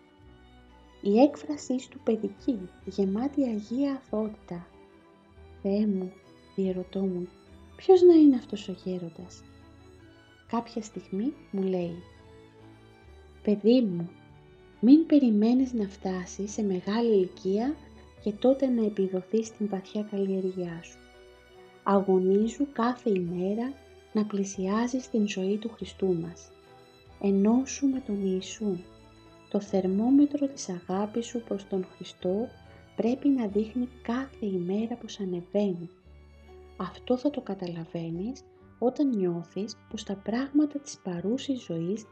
Η 1.01 1.19
έκφρασή 1.19 1.75
του 1.89 1.99
παιδική, 2.03 2.59
γεμάτη 2.85 3.43
Αγία 3.43 4.01
Αθότητα. 4.05 4.67
Θεέ 5.61 5.87
μου, 5.87 6.11
διερωτώ 6.55 6.99
μου, 6.99 7.27
ποιος 7.75 8.01
να 8.01 8.13
είναι 8.13 8.35
αυτός 8.35 8.67
ο 8.67 8.75
γέροντας; 8.83 9.43
Κάποια 10.47 10.81
στιγμή 10.81 11.33
μου 11.51 11.63
λέει 11.63 12.03
«Παιδί 13.43 13.81
μου, 13.81 14.09
μην 14.79 15.05
περιμένεις 15.05 15.73
να 15.73 15.87
φτάσεις 15.87 16.51
σε 16.51 16.63
μεγάλη 16.63 17.13
ηλικία 17.13 17.75
και 18.23 18.31
τότε 18.31 18.67
να 18.67 18.85
επιδοθείς 18.85 19.47
στην 19.47 19.67
βαθιά 19.69 20.03
καλλιεργιά 20.03 20.79
σου. 20.83 21.00
Αγωνίζου 21.83 22.67
κάθε 22.73 23.09
ημέρα 23.09 23.73
να 24.13 24.25
πλησιάζεις 24.25 25.09
την 25.09 25.27
ζωή 25.27 25.57
του 25.57 25.69
Χριστού 25.69 26.15
μας. 26.21 26.51
Ενώσου 27.21 27.87
με 27.87 27.99
τον 27.99 28.25
Ιησού. 28.25 28.77
Το 29.49 29.59
θερμόμετρο 29.59 30.47
της 30.47 30.69
αγάπης 30.69 31.25
σου 31.25 31.41
προς 31.47 31.67
τον 31.67 31.85
Χριστό 31.95 32.47
πρέπει 32.95 33.27
να 33.29 33.47
δείχνει 33.47 33.89
κάθε 34.01 34.45
ημέρα 34.45 34.95
πως 34.95 35.19
ανεβαίνει. 35.19 35.89
Αυτό 36.77 37.17
θα 37.17 37.29
το 37.29 37.41
καταλαβαίνεις 37.41 38.43
όταν 38.79 39.07
νιώθεις 39.07 39.77
πως 39.89 40.03
τα 40.03 40.15
πράγματα 40.15 40.79
της 40.79 40.97
παρούσης 41.03 41.61
ζωής 41.63 42.05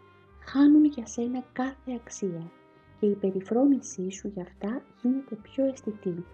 χάνουν 0.45 0.85
για 0.85 1.05
σένα 1.05 1.43
κάθε 1.53 1.93
αξία 1.95 2.51
και 2.99 3.05
η 3.05 3.13
περιφρόνησή 3.13 4.11
σου 4.11 4.31
για 4.33 4.43
αυτά 4.43 4.81
γίνεται 5.01 5.35
πιο 5.35 5.65
αισθητή. 5.65 6.25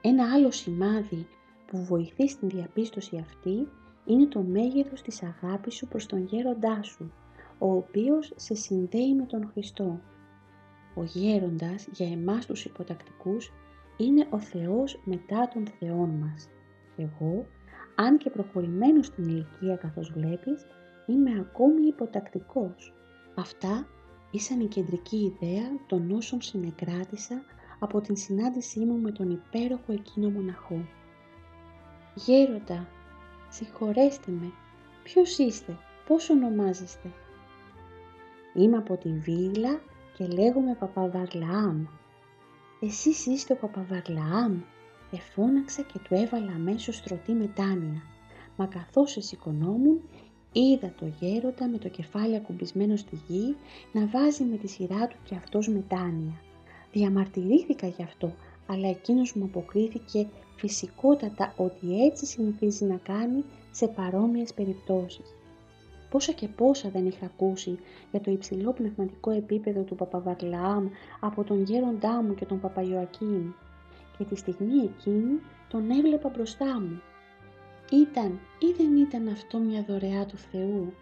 Ένα 0.00 0.32
άλλο 0.32 0.50
σημάδι 0.50 1.26
που 1.66 1.84
βοηθείς 1.84 2.30
στην 2.30 2.48
διαπίστωση 2.48 3.16
αυτή 3.16 3.68
είναι 4.04 4.26
το 4.26 4.40
μέγεθος 4.42 5.02
της 5.02 5.22
αγάπης 5.22 5.74
σου 5.74 5.88
προς 5.88 6.06
τον 6.06 6.24
γέροντά 6.24 6.82
σου, 6.82 7.12
ο 7.58 7.72
οποίος 7.72 8.32
σε 8.36 8.54
συνδέει 8.54 9.14
με 9.14 9.26
τον 9.26 9.48
Χριστό. 9.52 10.00
Ο 10.94 11.02
γέροντας 11.04 11.88
για 11.92 12.08
εμάς 12.08 12.46
τους 12.46 12.64
υποτακτικούς 12.64 13.52
είναι 13.96 14.26
ο 14.30 14.40
Θεός 14.40 15.00
μετά 15.04 15.48
των 15.54 15.66
Θεών 15.78 16.10
μας. 16.10 16.48
Εγώ, 16.96 17.46
αν 17.94 18.18
και 18.18 18.30
προχωρημένος 18.30 19.06
στην 19.06 19.24
ηλικία 19.24 19.76
καθώς 19.76 20.12
βλέπεις, 20.12 20.66
είμαι 21.06 21.30
ακόμη 21.40 21.86
υποτακτικός. 21.86 22.94
Αυτά 23.34 23.86
ήσαν 24.30 24.60
η 24.60 24.66
κεντρική 24.66 25.16
ιδέα 25.16 25.68
των 25.86 26.10
όσων 26.10 26.40
συνεκράτησα 26.40 27.42
από 27.78 28.00
την 28.00 28.16
συνάντησή 28.16 28.80
μου 28.80 28.98
με 29.00 29.10
τον 29.10 29.30
υπέροχο 29.30 29.92
εκείνο 29.92 30.30
μοναχό. 30.30 30.84
«Γέροντα, 32.18 32.88
συγχωρέστε 33.48 34.30
με, 34.30 34.52
ποιος 35.02 35.38
είστε, 35.38 35.76
πώς 36.06 36.30
ονομάζεστε» 36.30 37.12
Είμαι 38.54 38.76
από 38.76 38.96
τη 38.96 39.08
Βίλα 39.08 39.80
και 40.16 40.26
λέγομαι 40.26 40.74
Παπαβαρλαάμ. 40.74 41.86
Εσείς 42.80 43.26
είστε 43.26 43.52
ο 43.52 43.56
Παπαβαρλαάμ, 43.56 44.60
εφώναξα 45.10 45.82
και 45.82 45.98
του 45.98 46.14
έβαλα 46.14 46.52
αμέσως 46.52 46.96
στρωτή 46.96 47.32
μετάνοια. 47.32 48.02
Μα 48.56 48.66
καθώς 48.66 49.16
εσηκωνόμουν, 49.16 50.00
είδα 50.52 50.92
το 50.98 51.06
γέροντα 51.20 51.68
με 51.68 51.78
το 51.78 51.88
κεφάλι 51.88 52.36
ακουμπισμένο 52.36 52.96
στη 52.96 53.20
γη 53.26 53.56
να 53.92 54.06
βάζει 54.06 54.44
με 54.44 54.56
τη 54.56 54.68
σειρά 54.68 55.06
του 55.06 55.16
και 55.24 55.34
αυτός 55.34 55.68
μετάνοια. 55.68 56.40
Διαμαρτυρήθηκα 56.92 57.86
γι' 57.86 58.02
αυτό, 58.02 58.34
αλλά 58.66 58.88
εκείνος 58.88 59.34
μου 59.34 59.44
αποκρίθηκε 59.44 60.28
φυσικότατα 60.56 61.54
ότι 61.56 62.04
έτσι 62.04 62.26
συνηθίζει 62.26 62.84
να 62.84 62.96
κάνει 62.96 63.44
σε 63.70 63.88
παρόμοιες 63.88 64.54
περιπτώσεις. 64.54 65.34
Πόσα 66.10 66.32
και 66.32 66.48
πόσα 66.48 66.88
δεν 66.88 67.06
είχα 67.06 67.26
ακούσει 67.26 67.78
για 68.10 68.20
το 68.20 68.30
υψηλό 68.30 68.72
πνευματικό 68.72 69.30
επίπεδο 69.30 69.82
του 69.82 69.94
Παπαβαρλαάμ 69.94 70.88
από 71.20 71.44
τον 71.44 71.62
γέροντά 71.62 72.22
μου 72.22 72.34
και 72.34 72.44
τον 72.44 72.60
Παπαϊωακήμ 72.60 73.50
και 74.18 74.24
τη 74.24 74.36
στιγμή 74.36 74.78
εκείνη 74.82 75.40
τον 75.68 75.90
έβλεπα 75.90 76.28
μπροστά 76.28 76.80
μου. 76.80 77.00
Ήταν 77.90 78.40
ή 78.58 78.72
δεν 78.76 78.96
ήταν 78.96 79.28
αυτό 79.28 79.58
μια 79.58 79.84
δωρεά 79.88 80.26
του 80.26 80.36
Θεού; 80.36 80.92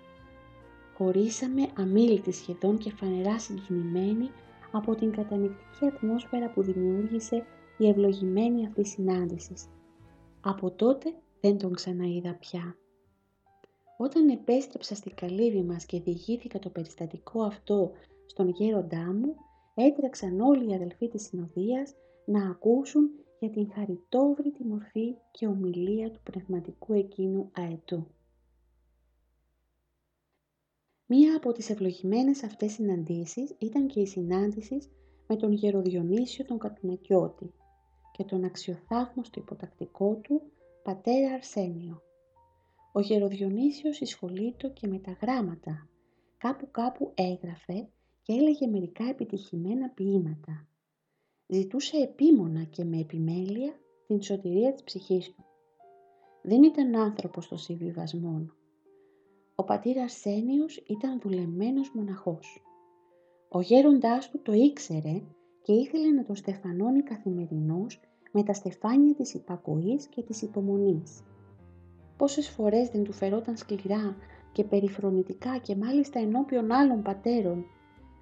Χωρίσαμε 0.96 1.68
αμήλυτη 1.78 2.32
σχεδόν 2.32 2.78
και 2.78 2.90
φανερά 2.90 3.38
συγκινημένοι 3.38 4.30
από 4.72 4.94
την 4.94 5.12
κατανυκτική 5.12 5.86
ατμόσφαιρα 5.86 6.48
που 6.48 6.62
δημιούργησε 6.62 7.44
η 7.78 7.88
ευλογημένη 7.88 8.66
αυτή 8.66 8.84
συνάντηση. 8.84 9.54
Από 10.40 10.70
τότε 10.70 11.14
δεν 11.40 11.58
τον 11.58 11.74
ξαναείδα 11.74 12.34
πια. 12.34 12.76
Όταν 13.96 14.28
επέστρεψα 14.28 14.94
στη 14.94 15.10
καλύβη 15.10 15.62
μας 15.62 15.86
και 15.86 16.00
διηγήθηκα 16.00 16.58
το 16.58 16.70
περιστατικό 16.70 17.42
αυτό 17.42 17.90
στον 18.26 18.48
γέροντά 18.48 19.12
μου, 19.12 19.34
έτρεξαν 19.74 20.40
όλοι 20.40 20.70
οι 20.70 20.74
αδελφοί 20.74 21.08
της 21.08 21.22
συνοδείας 21.22 21.94
να 22.24 22.50
ακούσουν 22.50 23.10
για 23.38 23.50
την 23.50 23.72
χαριτόβρητη 23.72 24.64
μορφή 24.64 25.16
και 25.30 25.46
ομιλία 25.46 26.10
του 26.10 26.20
πνευματικού 26.22 26.92
εκείνου 26.92 27.50
αετού. 27.52 28.06
Μία 31.06 31.36
από 31.36 31.52
τις 31.52 31.70
ευλογημένες 31.70 32.42
αυτές 32.42 32.72
συναντήσεις 32.72 33.54
ήταν 33.58 33.86
και 33.86 34.00
η 34.00 34.06
συνάντηση 34.06 34.78
με 35.26 35.36
τον 35.36 35.52
Γεροδιονύσιο 35.52 36.44
τον 36.44 36.58
Κατουνακιώτη 36.58 37.52
και 38.16 38.24
τον 38.24 38.44
αξιοθαύμαστο 38.44 39.40
υποτακτικό 39.40 40.14
του 40.14 40.42
πατέρα 40.82 41.34
Αρσένιο. 41.34 42.02
Ο 42.92 43.00
Γεροδιονύσιος 43.00 44.00
εισχολείτο 44.00 44.70
και 44.70 44.86
με 44.86 44.98
τα 44.98 45.16
γράμματα. 45.20 45.88
Κάπου 46.38 46.68
κάπου 46.70 47.12
έγραφε 47.14 47.88
και 48.22 48.32
έλεγε 48.32 48.66
μερικά 48.66 49.04
επιτυχημένα 49.04 49.88
ποίηματα. 49.88 50.68
Ζητούσε 51.46 51.96
επίμονα 51.96 52.62
και 52.62 52.84
με 52.84 52.98
επιμέλεια 52.98 53.72
την 54.06 54.22
σωτηρία 54.22 54.72
της 54.72 54.82
ψυχής 54.84 55.32
του. 55.32 55.44
Δεν 56.42 56.62
ήταν 56.62 56.96
άνθρωπος 56.96 57.48
των 57.48 57.58
συμβιβασμών. 57.58 58.54
Ο 59.54 59.64
πατήρ 59.64 59.98
Αρσένιος 59.98 60.76
ήταν 60.76 61.20
δουλεμένος 61.20 61.90
μοναχός. 61.94 62.62
Ο 63.48 63.60
γέροντάς 63.60 64.30
του 64.30 64.42
το 64.42 64.52
ήξερε 64.52 65.22
και 65.64 65.72
ήθελε 65.72 66.10
να 66.10 66.24
το 66.24 66.34
στεφανώνει 66.34 67.02
καθημερινώς 67.02 68.00
με 68.32 68.42
τα 68.42 68.52
στεφάνια 68.52 69.14
της 69.14 69.34
υπακοής 69.34 70.06
και 70.06 70.22
της 70.22 70.42
υπομονής. 70.42 71.22
Πόσες 72.16 72.48
φορές 72.48 72.88
δεν 72.88 73.04
του 73.04 73.12
φερόταν 73.12 73.56
σκληρά 73.56 74.16
και 74.52 74.64
περιφρονητικά 74.64 75.58
και 75.58 75.76
μάλιστα 75.76 76.18
ενώπιον 76.18 76.72
άλλων 76.72 77.02
πατέρων. 77.02 77.64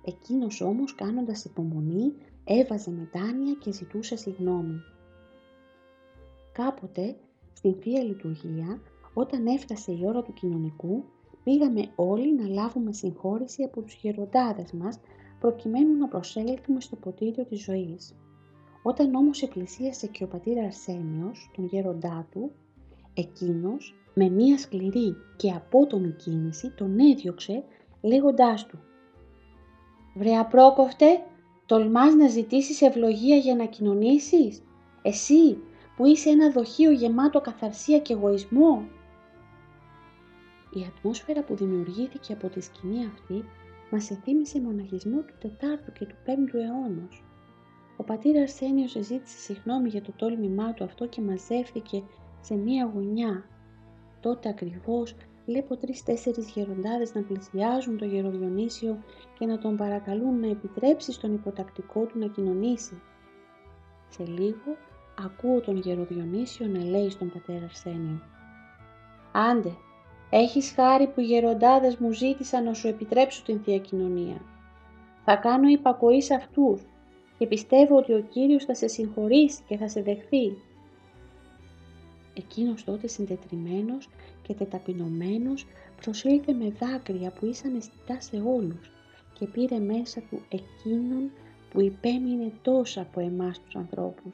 Εκείνος 0.04 0.60
όμως 0.60 0.94
κάνοντας 0.94 1.44
υπομονή 1.44 2.12
έβαζε 2.44 2.90
μετάνοια 2.90 3.52
και 3.52 3.72
ζητούσε 3.72 4.16
συγνώμη. 4.16 4.80
Κάποτε 6.52 7.16
στην 7.52 7.74
Θεία 7.74 8.02
Λειτουργία 8.02 8.80
όταν 9.14 9.46
έφτασε 9.46 9.92
η 9.92 10.00
ώρα 10.04 10.22
του 10.22 10.32
κοινωνικού 10.32 11.04
πήγαμε 11.44 11.90
όλοι 11.96 12.34
να 12.34 12.48
λάβουμε 12.48 12.92
συγχώρηση 12.92 13.62
από 13.62 13.82
τους 13.82 13.94
γεροντάδες 13.94 14.72
μας 14.72 15.00
προκειμένου 15.42 15.96
να 15.96 16.08
προσέλθουμε 16.08 16.80
στο 16.80 16.96
ποτήριο 16.96 17.44
της 17.44 17.62
ζωής. 17.62 18.14
Όταν 18.82 19.14
όμως 19.14 19.42
επλησίασε 19.42 20.06
και 20.06 20.24
ο 20.24 20.26
πατήρ 20.26 20.58
Αρσένιος, 20.58 21.50
τον 21.56 21.64
γέροντά 21.64 22.26
του, 22.30 22.50
εκείνος 23.14 23.94
με 24.14 24.28
μία 24.28 24.58
σκληρή 24.58 25.16
και 25.36 25.50
απότομη 25.50 26.10
κίνηση 26.10 26.70
τον 26.70 26.98
έδιωξε 26.98 27.64
λέγοντάς 28.00 28.66
του 28.66 28.78
«Βρε 30.14 30.36
απρόκοφτε, 30.36 31.06
τολμάς 31.66 32.14
να 32.14 32.28
ζητήσεις 32.28 32.82
ευλογία 32.82 33.36
για 33.36 33.54
να 33.54 33.64
κοινωνήσεις, 33.64 34.62
εσύ 35.02 35.58
που 35.96 36.06
είσαι 36.06 36.30
ένα 36.30 36.50
δοχείο 36.50 36.90
γεμάτο 36.90 37.40
καθαρσία 37.40 37.98
και 37.98 38.12
εγωισμό». 38.12 38.88
Η 40.74 40.86
ατμόσφαιρα 40.96 41.42
που 41.42 41.54
δημιουργήθηκε 41.54 42.32
από 42.32 42.48
τη 42.48 42.60
σκηνή 42.60 43.06
αυτή 43.06 43.44
μας 43.92 44.10
εθύμισε 44.10 44.60
μοναχισμό 44.60 45.22
του 45.22 45.34
4ου 45.40 45.92
και 45.92 46.06
του 46.06 46.16
5ου 46.26 46.54
αιώνος. 46.54 47.24
Ο 47.96 48.02
πατήρ 48.04 48.40
Αρσένιος 48.40 48.90
ζήτησε 48.90 49.38
συγγνώμη 49.38 49.88
για 49.88 50.02
το 50.02 50.12
τόλμημά 50.16 50.72
του 50.72 50.84
αυτό 50.84 51.06
και 51.06 51.20
μαζεύτηκε 51.20 52.02
σε 52.40 52.54
μία 52.54 52.90
γωνιά. 52.94 53.44
Τότε 54.20 54.48
ακριβώς 54.48 55.14
βλέπω 55.46 55.76
τρεις-τέσσερις 55.76 56.50
γεροντάδες 56.50 57.14
να 57.14 57.22
πλησιάζουν 57.22 57.98
το 57.98 58.04
γεροδιονύσιο 58.04 58.98
και 59.38 59.46
να 59.46 59.58
τον 59.58 59.76
παρακαλούν 59.76 60.40
να 60.40 60.46
επιτρέψει 60.46 61.12
στον 61.12 61.34
υποτακτικό 61.34 62.04
του 62.04 62.18
να 62.18 62.26
κοινωνήσει. 62.26 63.00
Σε 64.08 64.24
λίγο 64.24 64.76
ακούω 65.24 65.60
τον 65.60 65.76
γεροδιονύσιο 65.76 66.66
να 66.66 66.84
λέει 66.84 67.10
στον 67.10 67.30
πατέρα 67.30 67.64
Αρσένιο 67.64 68.20
«Άντε, 69.32 69.72
έχεις 70.34 70.70
χάρη 70.70 71.06
που 71.06 71.20
οι 71.20 71.24
γεροντάδες 71.24 71.96
μου 71.96 72.12
ζήτησαν 72.12 72.64
να 72.64 72.74
σου 72.74 72.88
επιτρέψω 72.88 73.42
την 73.42 73.60
Θεία 73.60 73.78
Κοινωνία. 73.78 74.40
Θα 75.24 75.36
κάνω 75.36 75.68
υπακοής 75.68 76.24
σε 76.24 76.34
αυτούς 76.34 76.82
και 77.38 77.46
πιστεύω 77.46 77.96
ότι 77.96 78.12
ο 78.12 78.20
Κύριος 78.20 78.64
θα 78.64 78.74
σε 78.74 78.86
συγχωρήσει 78.86 79.62
και 79.68 79.76
θα 79.76 79.88
σε 79.88 80.02
δεχθεί. 80.02 80.56
Εκείνος 82.34 82.84
τότε 82.84 83.06
συντετριμένος 83.06 84.08
και 84.42 84.54
τεταπεινωμένος 84.54 85.66
προσήλθε 86.00 86.52
με 86.52 86.72
δάκρυα 86.78 87.30
που 87.30 87.46
ήσαν 87.46 87.76
αισθητά 87.76 88.20
σε 88.20 88.36
όλους 88.36 88.90
και 89.38 89.46
πήρε 89.46 89.78
μέσα 89.78 90.22
του 90.30 90.42
εκείνον 90.48 91.30
που 91.70 91.80
υπέμεινε 91.80 92.52
τόσο 92.62 93.00
από 93.00 93.20
εμάς 93.20 93.60
τους 93.60 93.76
ανθρώπους. 93.76 94.32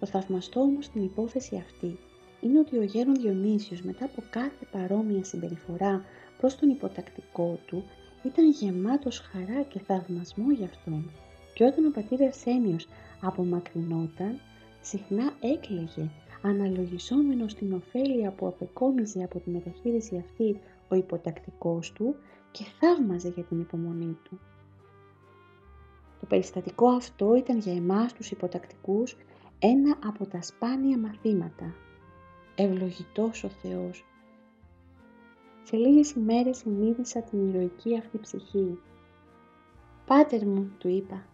Το 0.00 0.06
θαυμαστό 0.06 0.60
όμως 0.60 0.84
στην 0.84 1.04
υπόθεση 1.04 1.56
αυτή 1.56 1.98
είναι 2.40 2.58
ότι 2.58 2.78
ο 2.78 2.82
γέρον 2.82 3.14
Διονύσιος 3.14 3.82
μετά 3.82 4.04
από 4.04 4.22
κάθε 4.30 4.66
παρόμοια 4.72 5.24
συμπεριφορά 5.24 6.04
προς 6.38 6.56
τον 6.56 6.68
υποτακτικό 6.68 7.58
του 7.66 7.84
ήταν 8.22 8.50
γεμάτος 8.50 9.18
χαρά 9.18 9.62
και 9.62 9.78
θαυμασμό 9.78 10.50
για 10.50 10.66
αυτόν 10.66 11.10
και 11.54 11.64
όταν 11.64 11.86
ο 11.86 11.90
πατήρ 11.90 12.22
Αρσένιος 12.22 12.88
απομακρυνόταν 13.20 14.40
συχνά 14.80 15.32
έκλαιγε 15.40 16.10
αναλογισόμενος 16.42 17.54
την 17.54 17.72
ωφέλεια 17.72 18.30
που 18.30 18.46
απεκόμιζε 18.46 19.22
από 19.22 19.38
τη 19.38 19.50
μεταχείριση 19.50 20.16
αυτή 20.16 20.60
ο 20.88 20.94
υποτακτικός 20.94 21.92
του 21.92 22.16
και 22.50 22.64
θαύμαζε 22.80 23.28
για 23.28 23.42
την 23.42 23.60
υπομονή 23.60 24.18
του. 24.24 24.40
Το 26.20 26.26
περιστατικό 26.26 26.88
αυτό 26.88 27.34
ήταν 27.34 27.58
για 27.58 27.72
εμάς 27.72 28.12
τους 28.12 28.30
υποτακτικούς 28.30 29.16
ένα 29.58 29.98
από 30.04 30.26
τα 30.26 30.42
σπάνια 30.42 30.98
μαθήματα. 30.98 31.74
Ευλογητός 32.58 33.44
ο 33.44 33.48
Θεός. 33.48 34.04
Σε 35.62 35.76
λίγες 35.76 36.10
ημέρες 36.10 36.56
συνείδησα 36.56 37.22
την 37.22 37.48
ηρωική 37.48 37.98
αυτή 37.98 38.18
ψυχή. 38.18 38.78
«Πάτερ 40.06 40.46
μου», 40.46 40.72
του 40.78 40.88
είπα, 40.88 41.26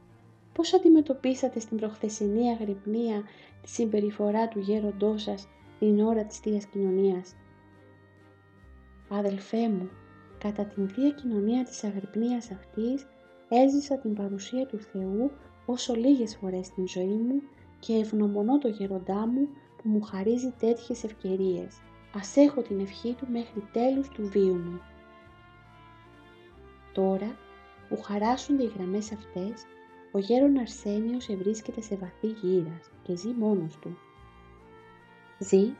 πώς 0.52 0.74
αντιμετωπίσατε 0.74 1.60
στην 1.60 1.76
προχθεσινή 1.76 2.50
αγρυπνία 2.50 3.22
τη 3.62 3.68
συμπεριφορά 3.68 4.48
του 4.48 4.58
γέροντός 4.58 5.22
σας 5.22 5.48
την 5.78 6.00
ώρα 6.00 6.24
της 6.24 6.38
Θείας 6.38 6.66
Κοινωνίας; 6.66 7.34
Αδελφέ 9.08 9.68
μου, 9.68 9.90
κατά 10.38 10.64
την 10.64 10.88
Θεία 10.88 11.10
Κοινωνία 11.10 11.64
της 11.64 11.84
αγρυπνίας 11.84 12.50
αυτής 12.50 13.06
έζησα 13.48 13.98
την 13.98 14.14
παρουσία 14.14 14.66
του 14.66 14.78
Θεού 14.78 15.30
όσο 15.66 15.94
λίγες 15.94 16.36
φορές 16.36 16.66
στην 16.66 16.88
ζωή 16.88 17.16
μου 17.16 17.42
και 17.78 17.92
ευγνωμονώ 17.94 18.58
το 18.58 18.68
γέροντά 18.68 19.26
μου 19.26 19.48
που 19.83 19.89
μου 19.89 20.03
χαρίζει 20.03 20.55
τέτοιες 20.59 21.05
ευκαιρίες. 21.05 21.80
Ας 22.14 22.37
έχω 22.37 22.62
την 22.62 22.80
ευχή 22.80 23.12
του 23.12 23.26
μέχρι 23.33 23.68
τέλους 23.72 24.09
του 24.09 24.28
βίου 24.28 24.55
μου. 24.55 24.80
Τώρα 26.93 27.37
που 27.89 28.03
χαράσσονται 28.03 28.62
οι 28.62 28.72
γραμμές 28.76 29.12
αυτές, 29.12 29.64
ο 30.12 30.18
γέρον 30.18 30.59
Αρσένιος 30.59 31.28
ευρίσκεται 31.28 31.80
σε 31.80 31.97
βαθύ 31.97 32.26
γύρας 32.26 32.91
και 33.03 33.16
ζει 33.16 33.28
μόνος 33.28 33.76
του. 33.76 33.97
Ζει 35.39 35.74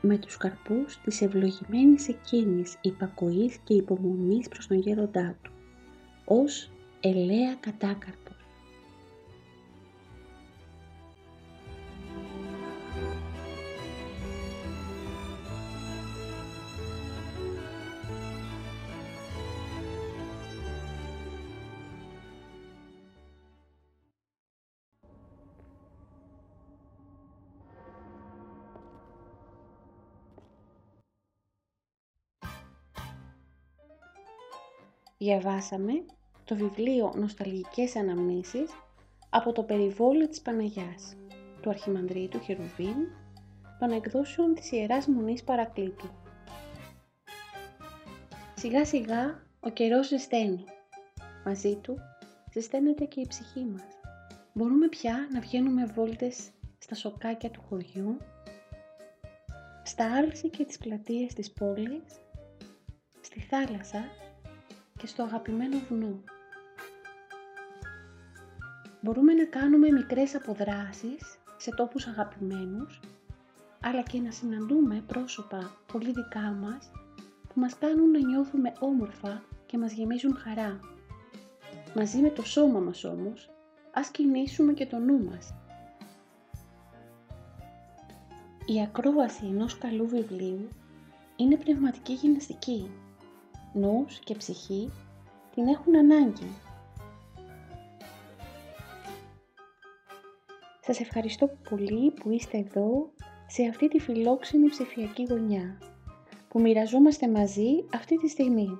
με 0.00 0.18
τους 0.18 0.36
καρπούς 0.36 1.00
της 1.00 1.20
ευλογημένης 1.22 2.08
εκείνης 2.08 2.78
υπακοής 2.80 3.56
και 3.64 3.74
υπομονής 3.74 4.48
προς 4.48 4.66
τον 4.66 4.78
γέροντά 4.78 5.36
του, 5.42 5.52
ως 6.24 6.70
ελαία 7.00 7.54
κατάκαρπος. 7.54 8.29
Διαβάσαμε 35.22 35.92
το 36.44 36.56
βιβλίο 36.56 37.12
«Νοσταλγικές 37.16 37.96
αναμνήσεις» 37.96 38.70
από 39.30 39.52
το 39.52 39.62
περιβόλιο 39.62 40.28
της 40.28 40.40
Παναγιάς, 40.40 41.16
του 41.60 41.70
Αρχιμανδρίτου 41.70 42.40
Χερουβίμ, 42.40 42.96
των 43.78 43.90
εκδόσεων 43.90 44.54
της 44.54 44.72
Ιεράς 44.72 45.06
Μονής 45.06 45.44
Παρακλήτου. 45.44 46.10
Σιγά 48.54 48.84
σιγά 48.84 49.42
ο 49.60 49.70
καιρός 49.70 50.08
ζεσταίνει. 50.08 50.64
Μαζί 51.44 51.76
του 51.76 51.98
ζεσταίνεται 52.52 53.04
και 53.04 53.20
η 53.20 53.26
ψυχή 53.26 53.64
μας. 53.64 53.88
Μπορούμε 54.52 54.88
πια 54.88 55.28
να 55.32 55.40
βγαίνουμε 55.40 55.86
βόλτες 55.86 56.50
στα 56.78 56.94
σοκάκια 56.94 57.50
του 57.50 57.62
χωριού, 57.68 58.16
στα 59.82 60.16
άλση 60.16 60.48
και 60.48 60.64
τις 60.64 60.78
πλατείες 60.78 61.34
της 61.34 61.52
πόλης, 61.52 62.20
στη 63.20 63.40
θάλασσα 63.40 64.04
και 65.00 65.06
στο 65.06 65.22
αγαπημένο 65.22 65.76
βουνό. 65.88 66.20
Μπορούμε 69.00 69.32
να 69.32 69.44
κάνουμε 69.44 69.90
μικρές 69.90 70.34
αποδράσεις 70.34 71.38
σε 71.56 71.74
τόπους 71.74 72.06
αγαπημένους, 72.06 73.00
αλλά 73.80 74.02
και 74.02 74.20
να 74.20 74.30
συναντούμε 74.30 75.04
πρόσωπα 75.06 75.70
πολύ 75.92 76.12
δικά 76.12 76.56
μας 76.60 76.90
που 77.48 77.60
μας 77.60 77.78
κάνουν 77.78 78.10
να 78.10 78.18
νιώθουμε 78.18 78.72
όμορφα 78.80 79.42
και 79.66 79.78
μας 79.78 79.92
γεμίζουν 79.92 80.36
χαρά. 80.36 80.80
Μαζί 81.94 82.18
με 82.18 82.28
το 82.30 82.42
σώμα 82.42 82.78
μας 82.78 83.04
όμως, 83.04 83.50
ας 83.92 84.10
κινήσουμε 84.10 84.72
και 84.72 84.86
το 84.86 84.98
νου 84.98 85.24
μας. 85.24 85.54
Η 88.66 88.82
ακρόαση 88.82 89.46
ενός 89.46 89.78
καλού 89.78 90.06
βιβλίου 90.06 90.68
είναι 91.36 91.56
πνευματική 91.56 92.12
γυμναστική 92.12 92.90
νους 93.72 94.18
και 94.18 94.34
ψυχή 94.34 94.90
την 95.54 95.66
έχουν 95.66 95.96
ανάγκη. 95.96 96.52
Σας 100.80 101.00
ευχαριστώ 101.00 101.50
πολύ 101.70 102.10
που 102.10 102.30
είστε 102.30 102.58
εδώ 102.58 103.10
σε 103.46 103.62
αυτή 103.66 103.88
τη 103.88 103.98
φιλόξενη 103.98 104.68
ψηφιακή 104.68 105.26
γωνιά 105.30 105.78
που 106.48 106.60
μοιραζόμαστε 106.60 107.28
μαζί 107.28 107.84
αυτή 107.94 108.16
τη 108.16 108.28
στιγμή. 108.28 108.78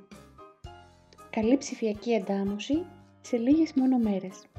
Καλή 1.31 1.57
ψηφιακή 1.57 2.13
εντάμωση 2.13 2.85
σε 3.21 3.37
λίγες 3.37 3.73
μόνο 3.75 3.99
μέρες. 3.99 4.50